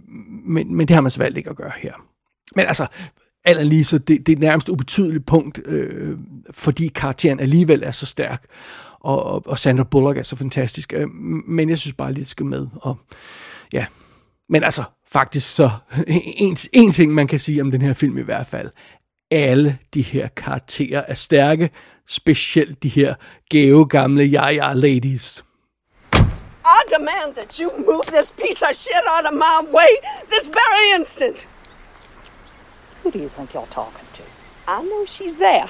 men, 0.45 0.75
men 0.75 0.87
det 0.87 0.93
har 0.93 1.01
man 1.01 1.11
så 1.11 1.19
valgt 1.19 1.37
ikke 1.37 1.49
at 1.49 1.55
gøre 1.55 1.71
her. 1.77 1.93
Men 2.55 2.65
altså, 2.65 2.87
alt 3.45 3.67
lige 3.67 3.83
så 3.83 3.97
det, 3.97 4.27
det 4.27 4.35
er 4.35 4.39
nærmest 4.39 4.69
ubetydeligt 4.69 5.25
punkt, 5.25 5.59
øh, 5.65 6.17
fordi 6.51 6.87
karakteren 6.87 7.39
alligevel 7.39 7.83
er 7.83 7.91
så 7.91 8.05
stærk, 8.05 8.43
og, 8.99 9.23
og, 9.23 9.43
og 9.45 9.59
Sandra 9.59 9.83
Bullock 9.83 10.17
er 10.17 10.23
så 10.23 10.35
fantastisk. 10.35 10.93
Øh, 10.93 11.09
men 11.47 11.69
jeg 11.69 11.77
synes 11.77 11.95
bare 11.95 12.13
lidt 12.13 12.19
det 12.19 12.27
skal 12.27 12.45
med. 12.45 12.67
Og, 12.75 12.97
ja. 13.73 13.85
Men 14.49 14.63
altså, 14.63 14.83
faktisk 15.07 15.55
så, 15.55 15.69
en, 16.37 16.57
en 16.73 16.91
ting 16.91 17.13
man 17.13 17.27
kan 17.27 17.39
sige 17.39 17.61
om 17.61 17.71
den 17.71 17.81
her 17.81 17.93
film 17.93 18.17
i 18.17 18.21
hvert 18.21 18.47
fald, 18.47 18.69
alle 19.31 19.77
de 19.93 20.01
her 20.01 20.27
karakterer 20.27 21.03
er 21.07 21.13
stærke, 21.13 21.69
specielt 22.07 22.83
de 22.83 22.89
her 22.89 23.15
gave 23.49 23.87
gamle 23.87 24.23
ja-ja 24.23 24.73
ladies. 24.73 25.43
I 26.65 26.81
demand 26.97 27.35
that 27.35 27.57
you 27.57 27.69
move 27.77 28.03
this 28.17 28.31
piece 28.31 28.61
of 28.69 28.75
shit 28.75 29.05
out 29.17 29.25
of 29.25 29.33
my 29.33 29.57
way 29.77 29.91
this 30.31 30.47
very 30.47 30.99
instant. 30.99 31.47
Who 33.03 33.11
do 33.11 33.19
you 33.19 33.27
think 33.27 33.53
you're 33.53 33.67
talking 33.67 34.07
to? 34.13 34.23
I 34.65 34.81
know 34.81 35.03
she's 35.03 35.35
there. 35.35 35.69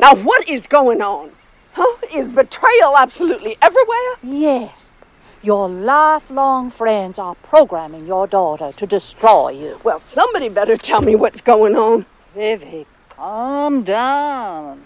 Now, 0.00 0.16
what 0.16 0.48
is 0.48 0.66
going 0.66 1.00
on? 1.00 1.30
Huh? 1.74 1.96
Is 2.12 2.28
betrayal 2.28 2.96
absolutely 2.98 3.56
everywhere? 3.62 4.16
Yes. 4.22 4.90
Your 5.42 5.68
lifelong 5.68 6.68
friends 6.70 7.18
are 7.18 7.36
programming 7.36 8.06
your 8.06 8.26
daughter 8.26 8.72
to 8.72 8.86
destroy 8.86 9.50
you. 9.50 9.80
Well, 9.84 10.00
somebody 10.00 10.48
better 10.48 10.76
tell 10.76 11.02
me 11.02 11.14
what's 11.14 11.40
going 11.40 11.76
on. 11.76 12.04
Vivi, 12.34 12.86
calm 13.08 13.82
down. 13.82 14.82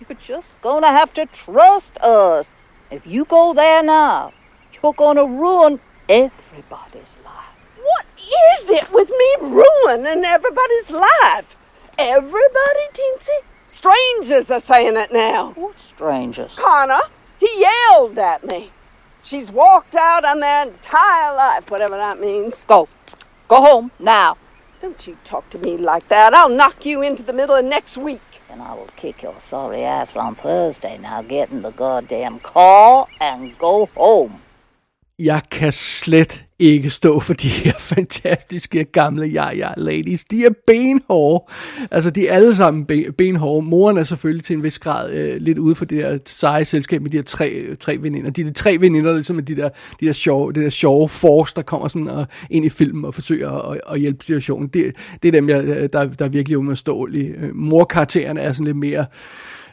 You're 0.00 0.16
just 0.16 0.60
gonna 0.62 0.88
have 0.88 1.12
to 1.14 1.26
trust 1.26 1.98
us. 1.98 2.52
If 2.90 3.06
you 3.06 3.24
go 3.24 3.52
there 3.52 3.82
now, 3.82 4.32
you're 4.82 4.92
gonna 4.92 5.24
ruin 5.26 5.80
everybody's 6.08 7.18
life. 7.24 7.43
Is 8.54 8.70
it 8.70 8.92
with 8.92 9.10
me 9.10 9.34
ruining 9.40 10.24
everybody's 10.24 10.90
life? 10.90 11.56
Everybody, 11.98 12.86
Teensy? 12.92 13.44
Strangers 13.66 14.50
are 14.50 14.60
saying 14.60 14.96
it 14.96 15.12
now. 15.12 15.52
What 15.52 15.78
strangers? 15.78 16.56
Connor, 16.58 17.02
he 17.38 17.48
yelled 17.60 18.18
at 18.18 18.44
me. 18.44 18.70
She's 19.22 19.50
walked 19.50 19.94
out 19.94 20.24
on 20.24 20.40
their 20.40 20.68
entire 20.68 21.34
life, 21.34 21.70
whatever 21.70 21.96
that 21.96 22.20
means. 22.20 22.64
Go. 22.64 22.88
Go 23.48 23.60
home 23.60 23.90
now. 23.98 24.36
Don't 24.80 25.06
you 25.06 25.16
talk 25.24 25.48
to 25.50 25.58
me 25.58 25.76
like 25.76 26.08
that. 26.08 26.34
I'll 26.34 26.48
knock 26.48 26.84
you 26.84 27.00
into 27.02 27.22
the 27.22 27.32
middle 27.32 27.56
of 27.56 27.64
next 27.64 27.96
week. 27.96 28.20
And 28.50 28.60
I 28.62 28.74
will 28.74 28.90
kick 28.96 29.22
your 29.22 29.40
sorry 29.40 29.82
ass 29.82 30.14
on 30.14 30.34
Thursday. 30.34 30.98
Now 30.98 31.22
get 31.22 31.50
in 31.50 31.62
the 31.62 31.70
goddamn 31.70 32.40
car 32.40 33.06
and 33.20 33.56
go 33.58 33.86
home. 33.96 34.42
Jeg 35.18 35.42
kan 35.50 35.72
slet 35.72 36.44
ikke 36.58 36.90
stå 36.90 37.20
for 37.20 37.34
de 37.34 37.48
her 37.48 37.72
fantastiske 37.94 38.84
gamle 38.84 39.26
ja-ja 39.26 39.68
ladies. 39.76 40.24
De 40.24 40.44
er 40.44 40.50
benhårde. 40.66 41.44
Altså, 41.90 42.10
de 42.10 42.28
er 42.28 42.34
alle 42.34 42.54
sammen 42.54 42.86
benhårde. 43.18 43.66
Moren 43.66 43.98
er 43.98 44.04
selvfølgelig 44.04 44.44
til 44.44 44.56
en 44.56 44.62
vis 44.62 44.78
grad 44.78 45.10
øh, 45.10 45.36
lidt 45.36 45.58
ude 45.58 45.74
for 45.74 45.84
det 45.84 45.98
der 45.98 46.18
seje 46.26 46.64
selskab 46.64 47.02
med 47.02 47.10
de 47.10 47.16
her 47.16 47.24
tre, 47.24 47.50
øh, 47.50 47.76
tre 47.76 47.98
veninder. 48.00 48.30
De 48.30 48.40
er 48.40 48.44
de 48.44 48.52
tre 48.52 48.76
veninder, 48.80 49.12
ligesom 49.12 49.44
de 49.44 49.56
der, 49.56 49.68
de 50.00 50.06
der 50.06 50.12
sjove, 50.12 50.52
det 50.52 50.62
der 50.62 50.70
sjove 50.70 51.08
force, 51.08 51.54
der 51.56 51.62
kommer 51.62 51.88
sådan 51.88 52.08
og, 52.08 52.26
ind 52.50 52.64
i 52.64 52.68
filmen 52.68 53.04
og 53.04 53.14
forsøger 53.14 53.70
at, 53.70 53.80
at 53.90 54.00
hjælpe 54.00 54.24
situationen. 54.24 54.68
Det, 54.68 54.92
det 55.22 55.28
er 55.28 55.32
dem, 55.32 55.48
jeg, 55.48 55.64
øh, 55.64 55.88
der, 55.92 56.04
der 56.04 56.24
er 56.24 56.28
virkelig 56.28 56.58
umodståelige. 56.58 57.34
Morkarakteren 57.54 58.38
er 58.38 58.52
sådan 58.52 58.66
lidt 58.66 58.76
mere 58.76 59.00
øh, 59.00 59.06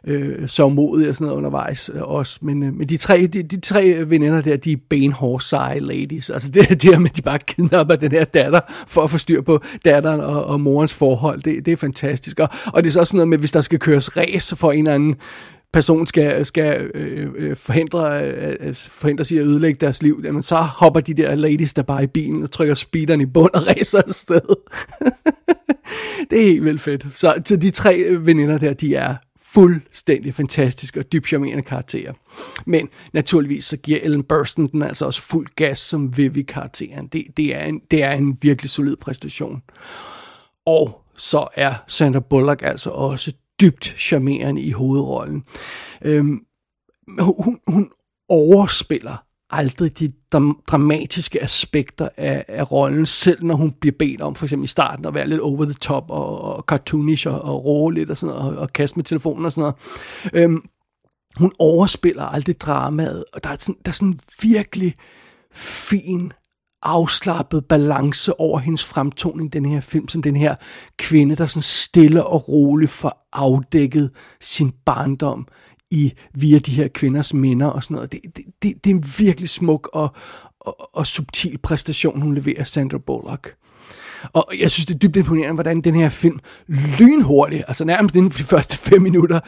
Øh, 0.08 0.48
så 0.48 0.70
modig 0.70 1.10
og 1.10 1.16
sådan 1.16 1.26
noget 1.26 1.38
undervejs 1.38 1.92
øh, 1.94 2.02
også. 2.02 2.40
Men, 2.42 2.64
øh, 2.64 2.74
men 2.74 2.90
de, 2.90 2.98
tre, 2.98 3.28
de, 3.28 3.44
de 3.44 3.60
tre 3.60 4.04
veninder 4.08 4.42
der, 4.42 4.58
de 4.58 4.72
er 4.72 4.78
benhårde 4.90 5.44
seje 5.44 5.80
ladies. 5.80 6.30
Altså 6.30 6.50
det, 6.50 6.70
det 6.70 6.84
her 6.84 7.00
med, 7.00 7.10
at 7.10 7.16
de 7.16 7.22
bare 7.22 7.40
kidnapper 7.40 7.96
den 7.96 8.12
her 8.12 8.24
datter 8.24 8.60
for 8.88 9.04
at 9.04 9.10
få 9.10 9.18
styr 9.18 9.42
på 9.42 9.62
datteren 9.86 10.20
og, 10.20 10.46
og 10.46 10.62
morens 10.62 10.94
forhold, 10.94 11.42
det, 11.42 11.66
det 11.66 11.72
er 11.72 11.78
fantastisk. 11.78 12.40
Og, 12.40 12.50
og 12.66 12.84
det 12.84 12.90
er 12.90 12.94
så 12.94 13.06
sådan 13.06 13.18
noget 13.18 13.28
med, 13.28 13.38
hvis 13.38 13.52
der 13.52 13.62
skal 13.62 13.80
køres 13.80 14.18
race 14.18 14.56
for 14.56 14.72
en 14.72 14.80
eller 14.80 14.96
anden 14.96 15.16
person 15.74 16.08
skal, 16.08 16.46
skal 16.46 16.92
øh, 16.94 17.30
øh 17.36 17.56
forhindre, 17.56 18.24
øh, 18.24 18.56
øh 18.60 18.76
forhindre 18.76 19.26
sig 19.26 19.40
at 19.40 19.46
ødelægge 19.46 19.78
deres 19.82 20.04
liv, 20.04 20.22
jamen 20.24 20.42
så 20.42 20.56
hopper 20.56 21.00
de 21.00 21.14
der 21.14 21.36
ladies 21.36 21.74
der 21.74 21.82
bare 21.82 22.04
i 22.04 22.08
bilen 22.08 22.44
og 22.44 22.52
trykker 22.52 22.76
speederen 22.76 23.22
i 23.22 23.26
bund 23.26 23.52
og 23.54 23.62
racer 23.68 24.02
afsted. 24.08 24.42
det 26.30 26.42
er 26.42 26.44
helt 26.44 26.66
vildt 26.66 26.82
fedt. 26.82 27.06
Så, 27.16 27.42
så 27.46 27.56
de 27.56 27.70
tre 27.70 28.06
veninder 28.20 28.58
der, 28.58 28.74
de 28.74 28.96
er 28.96 29.16
fuldstændig 29.54 30.34
fantastisk 30.34 30.98
og 30.98 31.12
dybt 31.12 31.28
charmerende 31.28 31.64
karakterer. 31.64 32.14
Men 32.66 32.90
naturligvis 33.14 33.66
så 33.66 33.78
giver 33.78 34.00
Ellen 34.04 34.24
Burstyn 34.24 34.68
den 34.68 34.82
altså 34.82 35.06
også 35.06 35.22
fuld 35.22 35.48
gas 35.56 35.80
som 35.80 36.18
Vivi-karakteren. 36.18 37.08
Det, 37.08 37.24
det, 37.38 37.56
er 37.56 37.64
en, 37.64 37.82
det 37.92 38.04
er 38.04 38.12
en 38.12 38.38
virkelig 38.42 38.70
solid 38.70 38.96
præstation. 38.96 39.62
Og 40.66 41.02
så 41.18 41.48
er 41.56 41.74
Sandra 41.88 42.20
Bullock 42.20 42.62
altså 42.64 42.90
også 42.90 43.34
dybt 43.62 43.96
charmerende 43.98 44.62
i 44.62 44.72
hovedrollen. 44.72 45.44
Øhm, 46.02 46.46
hun, 47.20 47.60
hun 47.68 47.92
overspiller 48.30 49.18
aldrig 49.52 50.00
de 50.00 50.12
dramatiske 50.68 51.44
aspekter 51.44 52.10
af, 52.18 52.46
af 52.48 52.72
rollen, 52.72 53.06
selv 53.06 53.44
når 53.44 53.56
hun 53.56 53.72
bliver 53.72 53.96
bedt 54.00 54.22
om, 54.22 54.36
for 54.36 54.46
eksempel 54.46 54.64
i 54.64 54.68
starten, 54.68 55.06
at 55.06 55.14
være 55.14 55.28
lidt 55.28 55.42
over 55.42 55.66
the 55.66 55.74
top 55.74 56.06
og, 56.10 56.42
og 56.42 56.64
cartoonish 56.68 57.28
og, 57.28 57.42
og 57.42 57.66
roe 57.66 57.94
lidt 57.94 58.10
og 58.10 58.18
sådan 58.18 58.36
noget, 58.36 58.56
og, 58.56 58.62
og 58.62 58.74
kaste 58.74 58.98
med 58.98 59.04
telefonen 59.04 59.46
og 59.46 59.52
sådan 59.54 59.62
noget. 59.62 59.76
Øhm, 60.34 60.62
hun 61.38 61.52
overspiller 61.60 62.24
aldrig 62.24 62.62
dramaet, 62.62 63.24
og 63.34 63.44
der 63.44 63.50
er 63.50 63.56
sådan, 63.60 63.82
der 63.86 63.92
er 63.92 63.94
sådan 63.94 64.20
virkelig 64.42 64.96
fin, 65.54 66.34
afslappet 66.84 67.66
balance 67.66 68.40
over 68.40 68.60
hendes 68.60 68.86
fremtoning, 68.86 69.54
den 69.54 69.66
her 69.66 69.82
film, 69.82 70.08
som 70.08 70.22
den 70.22 70.36
her 70.36 70.56
kvinde, 70.98 71.36
der 71.36 71.46
sådan 71.46 71.62
stille 71.62 72.26
og 72.26 72.50
roligt 72.50 72.92
får 72.92 73.28
afdækket 73.34 74.12
sin 74.42 74.72
barndom 74.86 75.48
i 75.92 76.14
via 76.34 76.60
de 76.60 76.72
her 76.72 76.88
kvinders 76.88 77.34
minder 77.34 77.68
og 77.68 77.84
sådan 77.84 77.96
noget. 77.96 78.12
Det, 78.12 78.20
det, 78.36 78.46
det, 78.64 78.84
det 78.84 78.92
er 78.92 78.96
en 78.96 79.06
virkelig 79.20 79.50
smuk 79.50 79.90
og, 79.94 80.10
og, 80.60 80.96
og 80.96 81.08
subtil 81.08 81.58
præstation, 81.58 82.22
hun 82.22 82.36
leverer 82.36 82.64
Sandra 82.64 82.98
Bullock. 82.98 83.56
Og 84.34 84.54
jeg 84.60 84.72
synes, 84.72 84.86
det 84.86 84.94
er 84.94 85.00
dybt 85.00 85.16
imponerende, 85.16 85.54
hvordan 85.54 85.82
den 85.82 85.96
her 85.96 86.10
film 86.10 86.40
lynhurtigt, 87.00 87.64
altså 87.68 87.86
nærmest 87.86 88.16
inden 88.16 88.32
for 88.32 88.38
de 88.38 88.44
første 88.44 88.78
fem 88.78 89.02
minutter, 89.02 89.40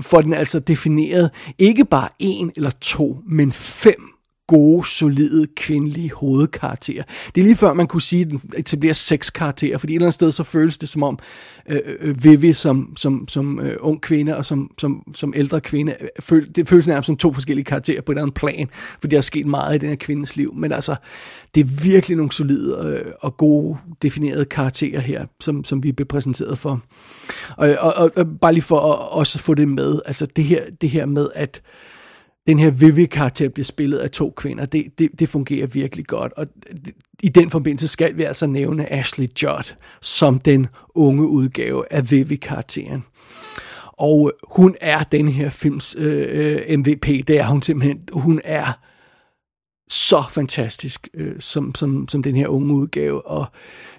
får 0.00 0.20
den 0.20 0.32
altså 0.32 0.60
defineret 0.60 1.30
ikke 1.58 1.84
bare 1.84 2.08
en 2.18 2.52
eller 2.56 2.70
to, 2.80 3.20
men 3.26 3.52
fem 3.52 4.15
gode, 4.46 4.86
solide, 4.86 5.46
kvindelige 5.56 6.12
hovedkarakterer. 6.14 7.02
Det 7.34 7.40
er 7.40 7.44
lige 7.44 7.56
før, 7.56 7.72
man 7.72 7.86
kunne 7.86 8.02
sige, 8.02 8.22
at 8.22 8.30
den 8.30 8.40
etablerer 8.56 8.94
seks 8.94 9.30
karakterer, 9.30 9.78
fordi 9.78 9.92
et 9.92 9.94
eller 9.94 10.06
andet 10.06 10.14
sted, 10.14 10.32
så 10.32 10.42
føles 10.42 10.78
det 10.78 10.88
som 10.88 11.02
om 11.02 11.18
øh, 11.68 11.80
øh, 12.00 12.24
Vivi 12.24 12.52
som, 12.52 12.96
som, 12.96 13.28
som 13.28 13.60
øh, 13.60 13.76
ung 13.80 14.02
kvinde 14.02 14.36
og 14.36 14.44
som, 14.44 14.70
som, 14.78 15.12
som 15.14 15.32
ældre 15.36 15.60
kvinde, 15.60 15.94
øh, 16.00 16.08
føl, 16.20 16.54
det 16.54 16.68
føles 16.68 16.86
nærmest 16.86 17.06
som 17.06 17.16
to 17.16 17.32
forskellige 17.32 17.64
karakterer 17.64 18.00
på 18.00 18.12
et 18.12 18.18
andet 18.18 18.34
plan, 18.34 18.68
fordi 19.00 19.10
der 19.10 19.16
er 19.16 19.22
sket 19.22 19.46
meget 19.46 19.74
i 19.74 19.78
den 19.78 19.88
her 19.88 19.96
kvindes 19.96 20.36
liv. 20.36 20.54
Men 20.54 20.72
altså, 20.72 20.96
det 21.54 21.60
er 21.60 21.82
virkelig 21.84 22.16
nogle 22.16 22.32
solide 22.32 22.76
øh, 22.84 23.12
og 23.20 23.36
gode, 23.36 23.76
definerede 24.02 24.44
karakterer 24.44 25.00
her, 25.00 25.26
som, 25.40 25.64
som 25.64 25.82
vi 25.82 25.92
bliver 25.92 26.08
præsenteret 26.08 26.58
for. 26.58 26.82
Og, 27.56 27.76
og, 27.80 27.94
og, 27.96 28.10
og 28.16 28.26
bare 28.40 28.52
lige 28.52 28.62
for 28.62 28.80
at 28.80 29.08
også 29.12 29.38
få 29.38 29.54
det 29.54 29.68
med, 29.68 30.00
altså 30.06 30.26
det 30.26 30.44
her, 30.44 30.60
det 30.80 30.90
her 30.90 31.06
med, 31.06 31.28
at 31.34 31.62
den 32.46 32.58
her 32.58 32.70
Vivi-karakter 32.70 33.48
bliver 33.48 33.64
spillet 33.64 33.98
af 33.98 34.10
to 34.10 34.32
kvinder. 34.36 34.66
Det, 34.66 34.98
det, 34.98 35.10
det 35.18 35.28
fungerer 35.28 35.66
virkelig 35.66 36.06
godt. 36.06 36.32
Og 36.32 36.46
i 37.22 37.28
den 37.28 37.50
forbindelse 37.50 37.88
skal 37.88 38.16
vi 38.16 38.22
altså 38.22 38.46
nævne 38.46 38.92
Ashley 38.92 39.28
Judd 39.42 39.74
som 40.00 40.38
den 40.38 40.66
unge 40.94 41.26
udgave 41.26 41.92
af 41.92 42.10
Vivi-karakteren. 42.10 43.04
Og 43.92 44.32
hun 44.50 44.76
er 44.80 45.02
den 45.02 45.28
her 45.28 45.50
films 45.50 45.96
øh, 45.98 46.58
øh 46.68 46.78
MVP. 46.78 47.06
Det 47.06 47.30
er 47.30 47.46
hun 47.46 47.62
simpelthen. 47.62 48.00
Hun 48.12 48.40
er 48.44 48.72
så 49.88 50.24
fantastisk, 50.30 51.08
øh, 51.14 51.32
som, 51.38 51.74
som, 51.74 52.08
som 52.08 52.22
den 52.22 52.36
her 52.36 52.48
unge 52.48 52.74
udgave. 52.74 53.26
Og 53.26 53.46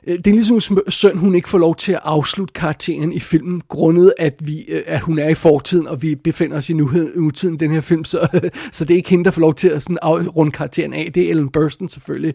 øh, 0.07 0.17
det 0.17 0.27
er 0.27 0.31
ligesom 0.31 0.61
synd, 0.87 1.17
hun 1.17 1.35
ikke 1.35 1.49
får 1.49 1.57
lov 1.57 1.75
til 1.75 1.91
at 1.91 1.99
afslutte 2.03 2.53
karakteren 2.53 3.13
i 3.13 3.19
filmen, 3.19 3.61
grundet 3.69 4.13
at, 4.17 4.35
vi, 4.39 4.65
øh, 4.69 4.83
at 4.85 5.01
hun 5.01 5.19
er 5.19 5.29
i 5.29 5.33
fortiden, 5.33 5.87
og 5.87 6.01
vi 6.01 6.15
befinder 6.15 6.57
os 6.57 6.69
i 6.69 6.73
nutiden 6.73 7.55
i 7.55 7.57
den 7.57 7.71
her 7.71 7.81
film, 7.81 8.03
så, 8.03 8.27
øh, 8.33 8.41
så 8.71 8.85
det 8.85 8.93
er 8.93 8.97
ikke 8.97 9.09
hende, 9.09 9.25
der 9.25 9.31
får 9.31 9.41
lov 9.41 9.55
til 9.55 9.67
at 9.67 9.83
sådan 9.83 9.97
afrunde 10.01 10.51
karakteren 10.51 10.93
af. 10.93 11.11
Det 11.13 11.25
er 11.25 11.29
Ellen 11.29 11.49
Burstyn 11.49 11.87
selvfølgelig. 11.87 12.33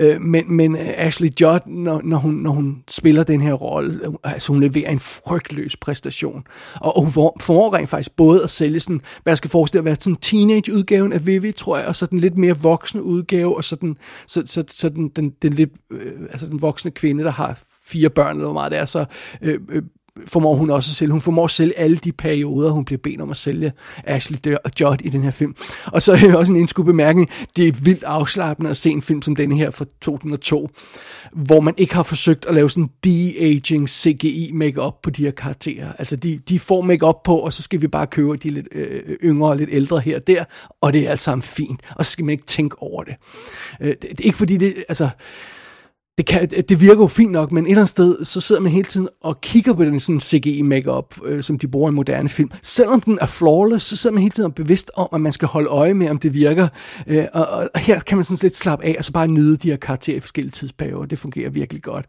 Øh, 0.00 0.20
men, 0.20 0.52
men 0.52 0.76
Ashley 0.76 1.30
Judd, 1.40 1.60
når, 1.66 2.00
når, 2.04 2.16
hun, 2.16 2.34
når 2.34 2.50
hun 2.50 2.82
spiller 2.90 3.22
den 3.22 3.40
her 3.40 3.52
rolle, 3.52 4.00
altså 4.24 4.52
hun 4.52 4.60
leverer 4.62 4.90
en 4.90 5.00
frygtløs 5.00 5.76
præstation. 5.76 6.44
Og, 6.74 6.96
og 6.96 7.02
hun 7.02 7.10
formår 7.40 7.74
rent 7.74 7.88
faktisk 7.88 8.16
både 8.16 8.42
at 8.42 8.50
sælge 8.50 8.80
sådan, 8.80 9.00
hvad 9.22 9.30
jeg 9.30 9.38
skal 9.38 9.50
forestille 9.50 9.80
at 9.80 9.84
være 9.84 9.96
sådan 10.00 10.16
teenage-udgaven 10.16 11.12
af 11.12 11.26
Vivi, 11.26 11.52
tror 11.52 11.78
jeg, 11.78 11.86
og 11.86 11.96
så 11.96 12.06
den 12.06 12.20
lidt 12.20 12.36
mere 12.36 12.58
voksen 12.58 12.93
voksne 12.94 13.02
udgave, 13.02 13.56
og 13.56 13.64
så 13.64 13.76
den, 13.76 13.98
så, 14.26 14.42
så, 14.46 14.64
så 14.68 14.88
den, 14.88 15.08
den, 15.08 15.30
den 15.42 15.52
lidt, 15.52 15.70
øh, 15.90 16.20
altså 16.30 16.48
den 16.48 16.62
voksne 16.62 16.90
kvinde, 16.90 17.24
der 17.24 17.30
har 17.30 17.62
fire 17.84 18.10
børn, 18.10 18.36
eller 18.36 18.44
hvor 18.44 18.52
meget 18.52 18.72
det 18.72 18.78
er, 18.78 18.84
så 18.84 19.04
øh, 19.42 19.60
øh, 19.68 19.82
formår 20.26 20.54
hun 20.54 20.70
også 20.70 20.90
at 20.90 20.94
sælge. 20.94 21.12
Hun 21.12 21.20
formår 21.20 21.44
at 21.44 21.50
sælge 21.50 21.78
alle 21.78 21.96
de 21.96 22.12
perioder, 22.12 22.70
hun 22.70 22.84
bliver 22.84 22.98
bedt 23.02 23.20
om 23.20 23.30
at 23.30 23.36
sælge 23.36 23.72
Ashley 24.04 24.38
og 24.64 24.70
Judd 24.80 25.00
i 25.04 25.08
den 25.08 25.22
her 25.22 25.30
film. 25.30 25.54
Og 25.86 26.02
så 26.02 26.12
er 26.12 26.36
også 26.36 26.52
en 26.52 26.58
indskud 26.58 26.84
bemærkning, 26.84 27.30
det 27.56 27.68
er 27.68 27.72
vildt 27.82 28.04
afslappende 28.04 28.70
at 28.70 28.76
se 28.76 28.90
en 28.90 29.02
film 29.02 29.22
som 29.22 29.36
denne 29.36 29.56
her 29.56 29.70
fra 29.70 29.84
2002, 30.00 30.68
hvor 31.32 31.60
man 31.60 31.74
ikke 31.76 31.94
har 31.94 32.02
forsøgt 32.02 32.46
at 32.46 32.54
lave 32.54 32.70
sådan 32.70 32.90
de-aging 33.04 33.88
CGI 33.88 34.50
makeup 34.54 35.02
på 35.02 35.10
de 35.10 35.24
her 35.24 35.30
karakterer. 35.30 35.92
Altså 35.98 36.16
de, 36.16 36.40
de 36.48 36.58
får 36.58 36.80
makeup 36.80 37.22
på, 37.24 37.38
og 37.38 37.52
så 37.52 37.62
skal 37.62 37.82
vi 37.82 37.88
bare 37.88 38.06
købe 38.06 38.36
de 38.36 38.50
lidt 38.50 38.68
øh, 38.72 39.00
øh, 39.06 39.16
yngre 39.24 39.48
og 39.48 39.56
lidt 39.56 39.70
ældre 39.72 40.00
her 40.00 40.16
og 40.16 40.26
der, 40.26 40.44
og 40.80 40.92
det 40.92 41.06
er 41.06 41.10
alt 41.10 41.20
sammen 41.20 41.42
fint. 41.42 41.80
Og 41.96 42.06
så 42.06 42.10
skal 42.10 42.24
man 42.24 42.32
ikke 42.32 42.46
tænke 42.46 42.82
over 42.82 43.04
det. 43.04 43.14
Øh, 43.80 43.88
det, 43.88 44.02
det 44.02 44.20
er 44.20 44.24
ikke 44.24 44.38
fordi 44.38 44.56
det, 44.56 44.84
altså 44.88 45.08
det, 46.18 46.26
kan, 46.26 46.48
det 46.48 46.80
virker 46.80 47.02
jo 47.02 47.06
fint 47.06 47.32
nok, 47.32 47.52
men 47.52 47.64
et 47.64 47.70
eller 47.70 47.80
andet 47.80 47.88
sted, 47.88 48.24
så 48.24 48.40
sidder 48.40 48.62
man 48.62 48.72
hele 48.72 48.84
tiden 48.84 49.08
og 49.22 49.40
kigger 49.40 49.72
på 49.72 49.84
den 49.84 50.00
sådan 50.00 50.20
CGI 50.20 50.62
makeup, 50.62 51.14
øh, 51.24 51.42
som 51.42 51.58
de 51.58 51.68
bruger 51.68 51.90
i 51.90 51.92
moderne 51.92 52.28
film. 52.28 52.50
Selvom 52.62 53.00
den 53.00 53.18
er 53.20 53.26
flawless, 53.26 53.86
så 53.86 53.96
sidder 53.96 54.14
man 54.14 54.22
hele 54.22 54.32
tiden 54.32 54.52
bevidst 54.52 54.90
om, 54.96 55.08
at 55.12 55.20
man 55.20 55.32
skal 55.32 55.48
holde 55.48 55.68
øje 55.68 55.94
med, 55.94 56.10
om 56.10 56.18
det 56.18 56.34
virker. 56.34 56.68
Øh, 57.06 57.24
og, 57.32 57.46
og 57.74 57.80
her 57.80 58.00
kan 58.00 58.18
man 58.18 58.24
sådan 58.24 58.38
lidt 58.42 58.56
slappe 58.56 58.84
af, 58.84 58.94
og 58.98 59.04
så 59.04 59.12
bare 59.12 59.28
nyde 59.28 59.56
de 59.56 59.70
her 59.70 59.76
karakterer 59.76 60.16
i 60.16 60.20
forskellige 60.20 60.52
tidsperioder. 60.52 61.06
Det 61.06 61.18
fungerer 61.18 61.50
virkelig 61.50 61.82
godt. 61.82 62.06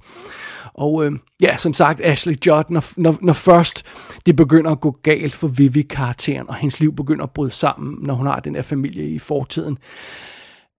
Og 0.74 1.06
øh, 1.06 1.12
ja, 1.42 1.58
som 1.58 1.74
sagt, 1.74 2.02
Ashley 2.04 2.36
Judd, 2.48 2.66
når, 2.70 3.02
når, 3.02 3.18
når 3.22 3.34
først 3.34 3.84
det 4.26 4.36
begynder 4.36 4.72
at 4.72 4.80
gå 4.80 4.98
galt 5.04 5.34
for 5.34 5.48
Vivi-karakteren, 5.48 6.50
og 6.50 6.56
hendes 6.56 6.80
liv 6.80 6.96
begynder 6.96 7.24
at 7.24 7.32
bryde 7.32 7.52
sammen, 7.52 7.98
når 8.02 8.14
hun 8.14 8.28
har 8.28 8.40
den 8.40 8.56
her 8.56 8.62
familie 8.62 9.10
i 9.10 9.20
fortiden, 9.20 9.78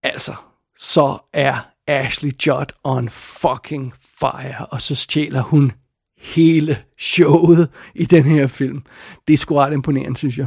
altså, 0.02 0.32
så 0.78 1.18
er 1.32 1.54
Ashley 1.86 2.32
Judd 2.46 2.66
on 2.84 3.08
fucking 3.08 3.94
fire, 4.00 4.66
og 4.66 4.80
så 4.80 4.94
stjæler 4.94 5.42
hun 5.42 5.72
hele 6.18 6.76
showet 6.98 7.68
i 7.94 8.04
den 8.04 8.24
her 8.24 8.46
film. 8.46 8.82
Det 9.28 9.34
er 9.34 9.38
sgu 9.38 9.54
ret 9.54 9.72
imponerende, 9.72 10.16
synes 10.16 10.38
jeg. 10.38 10.46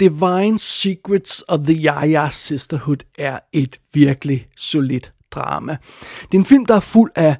Divine 0.00 0.58
Secrets 0.58 1.44
of 1.48 1.60
the 1.60 1.84
Yaya 1.84 2.28
Sisterhood 2.28 2.96
er 3.18 3.38
et 3.52 3.80
virkelig 3.92 4.46
solidt 4.56 5.12
drama. 5.30 5.76
Det 6.22 6.34
er 6.34 6.38
en 6.38 6.44
film, 6.44 6.66
der 6.66 6.74
er 6.74 6.80
fuld 6.80 7.10
af, 7.14 7.36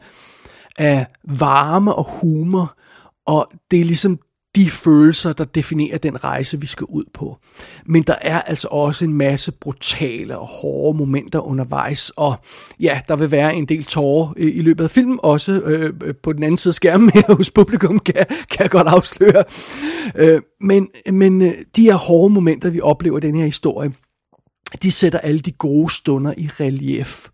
af 0.76 1.06
varme 1.24 1.94
og 1.94 2.06
humor, 2.20 2.76
og 3.26 3.50
det 3.70 3.80
er 3.80 3.84
ligesom 3.84 4.18
de 4.58 4.70
følelser, 4.70 5.32
der 5.32 5.44
definerer 5.44 5.98
den 5.98 6.24
rejse, 6.24 6.60
vi 6.60 6.66
skal 6.66 6.84
ud 6.84 7.04
på. 7.14 7.38
Men 7.86 8.02
der 8.02 8.14
er 8.20 8.40
altså 8.40 8.68
også 8.68 9.04
en 9.04 9.12
masse 9.12 9.52
brutale 9.52 10.38
og 10.38 10.46
hårde 10.46 10.98
momenter 10.98 11.40
undervejs, 11.40 12.10
og 12.16 12.34
ja, 12.80 13.00
der 13.08 13.16
vil 13.16 13.30
være 13.30 13.54
en 13.54 13.66
del 13.66 13.84
tårer 13.84 14.32
i 14.36 14.62
løbet 14.62 14.84
af 14.84 14.90
filmen, 14.90 15.20
også 15.22 15.52
øh, 15.52 16.14
på 16.22 16.32
den 16.32 16.42
anden 16.42 16.56
side 16.56 16.70
af 16.70 16.74
skærmen 16.74 17.10
her 17.14 17.34
hos 17.34 17.50
publikum, 17.50 17.98
kan, 17.98 18.14
kan 18.50 18.60
jeg 18.60 18.70
godt 18.70 18.88
afsløre. 18.88 19.44
Øh, 20.16 20.40
men 20.60 20.88
men 21.12 21.42
øh, 21.42 21.52
de 21.76 21.82
her 21.82 21.94
hårde 21.94 22.34
momenter, 22.34 22.70
vi 22.70 22.80
oplever 22.80 23.18
i 23.18 23.20
den 23.20 23.36
her 23.36 23.44
historie, 23.44 23.92
de 24.82 24.92
sætter 24.92 25.18
alle 25.18 25.40
de 25.40 25.52
gode 25.52 25.92
stunder 25.92 26.34
i 26.36 26.48
relief, 26.60 27.26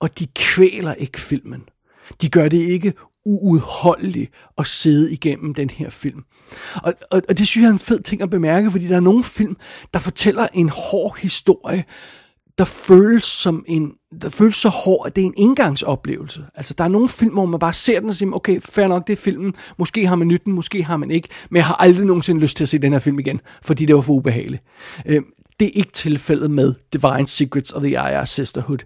og 0.00 0.18
de 0.18 0.26
kvæler 0.26 0.94
ikke 0.94 1.20
filmen. 1.20 1.62
De 2.22 2.28
gør 2.28 2.48
det 2.48 2.58
ikke 2.58 2.92
uudholdelig 3.30 4.28
at 4.58 4.66
sidde 4.66 5.12
igennem 5.12 5.54
den 5.54 5.70
her 5.70 5.90
film. 5.90 6.24
Og, 6.82 6.94
og, 7.10 7.22
og 7.28 7.38
det 7.38 7.48
synes 7.48 7.62
jeg 7.62 7.68
er 7.68 7.72
en 7.72 7.78
fed 7.78 8.00
ting 8.00 8.22
at 8.22 8.30
bemærke, 8.30 8.70
fordi 8.70 8.88
der 8.88 8.96
er 8.96 9.00
nogle 9.00 9.24
film, 9.24 9.56
der 9.94 10.00
fortæller 10.00 10.46
en 10.54 10.68
hård 10.68 11.18
historie, 11.18 11.84
der 12.58 12.64
føles 12.64 13.24
som 13.24 13.64
en, 13.68 13.92
der 14.22 14.28
føles 14.28 14.56
så 14.56 14.68
hård, 14.68 15.06
at 15.06 15.16
det 15.16 15.22
er 15.22 15.26
en 15.26 15.34
indgangsoplevelse. 15.36 16.44
Altså, 16.54 16.74
der 16.78 16.84
er 16.84 16.88
nogle 16.88 17.08
film, 17.08 17.32
hvor 17.32 17.46
man 17.46 17.60
bare 17.60 17.72
ser 17.72 18.00
den 18.00 18.08
og 18.08 18.14
siger, 18.14 18.32
okay, 18.32 18.60
fair 18.60 18.88
nok, 18.88 19.06
det 19.06 19.12
er 19.12 19.16
filmen, 19.16 19.54
måske 19.78 20.06
har 20.06 20.16
man 20.16 20.28
nytten, 20.28 20.52
måske 20.52 20.84
har 20.84 20.96
man 20.96 21.10
ikke, 21.10 21.28
men 21.50 21.56
jeg 21.56 21.66
har 21.66 21.74
aldrig 21.74 22.06
nogensinde 22.06 22.40
lyst 22.40 22.56
til 22.56 22.64
at 22.64 22.68
se 22.68 22.78
den 22.78 22.92
her 22.92 22.98
film 22.98 23.18
igen, 23.18 23.40
fordi 23.62 23.86
det 23.86 23.94
var 23.94 24.00
for 24.00 24.12
ubehageligt. 24.12 24.62
Øh, 25.06 25.22
det 25.60 25.66
er 25.66 25.72
ikke 25.74 25.92
tilfældet 25.92 26.50
med 26.50 26.74
Divine 26.92 27.28
Secrets 27.28 27.72
of 27.72 27.82
the 27.82 27.90
I.R. 27.90 28.24
Sisterhood 28.24 28.78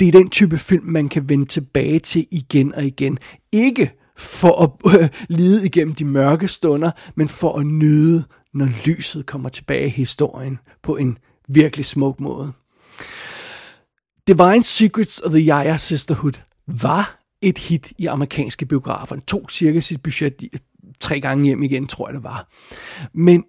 det 0.00 0.08
er 0.08 0.12
den 0.12 0.30
type 0.30 0.58
film, 0.58 0.84
man 0.84 1.08
kan 1.08 1.28
vende 1.28 1.46
tilbage 1.46 1.98
til 1.98 2.26
igen 2.30 2.74
og 2.74 2.84
igen. 2.84 3.18
Ikke 3.52 3.92
for 4.16 4.62
at 4.62 5.00
øh, 5.00 5.08
lide 5.38 5.66
igennem 5.66 5.94
de 5.94 6.04
mørke 6.04 6.48
stunder, 6.48 6.90
men 7.14 7.28
for 7.28 7.58
at 7.58 7.66
nyde, 7.66 8.24
når 8.54 8.68
lyset 8.86 9.26
kommer 9.26 9.48
tilbage 9.48 9.86
i 9.86 9.90
historien 9.90 10.58
på 10.82 10.96
en 10.96 11.18
virkelig 11.48 11.86
smuk 11.86 12.20
måde. 12.20 12.52
Divine 14.26 14.62
Secrets 14.62 15.20
of 15.20 15.30
the 15.30 15.48
Yaya 15.48 15.76
Sisterhood 15.76 16.32
var 16.66 17.18
et 17.42 17.58
hit 17.58 17.92
i 17.98 18.06
amerikanske 18.06 18.66
biografer. 18.66 19.14
Den 19.14 19.24
tog 19.24 19.46
cirka 19.50 19.80
sit 19.80 20.02
budget 20.02 20.34
tre 21.00 21.20
gange 21.20 21.44
hjem 21.44 21.62
igen, 21.62 21.86
tror 21.86 22.08
jeg 22.08 22.14
det 22.14 22.22
var. 22.22 22.48
Men 23.14 23.40
et 23.40 23.44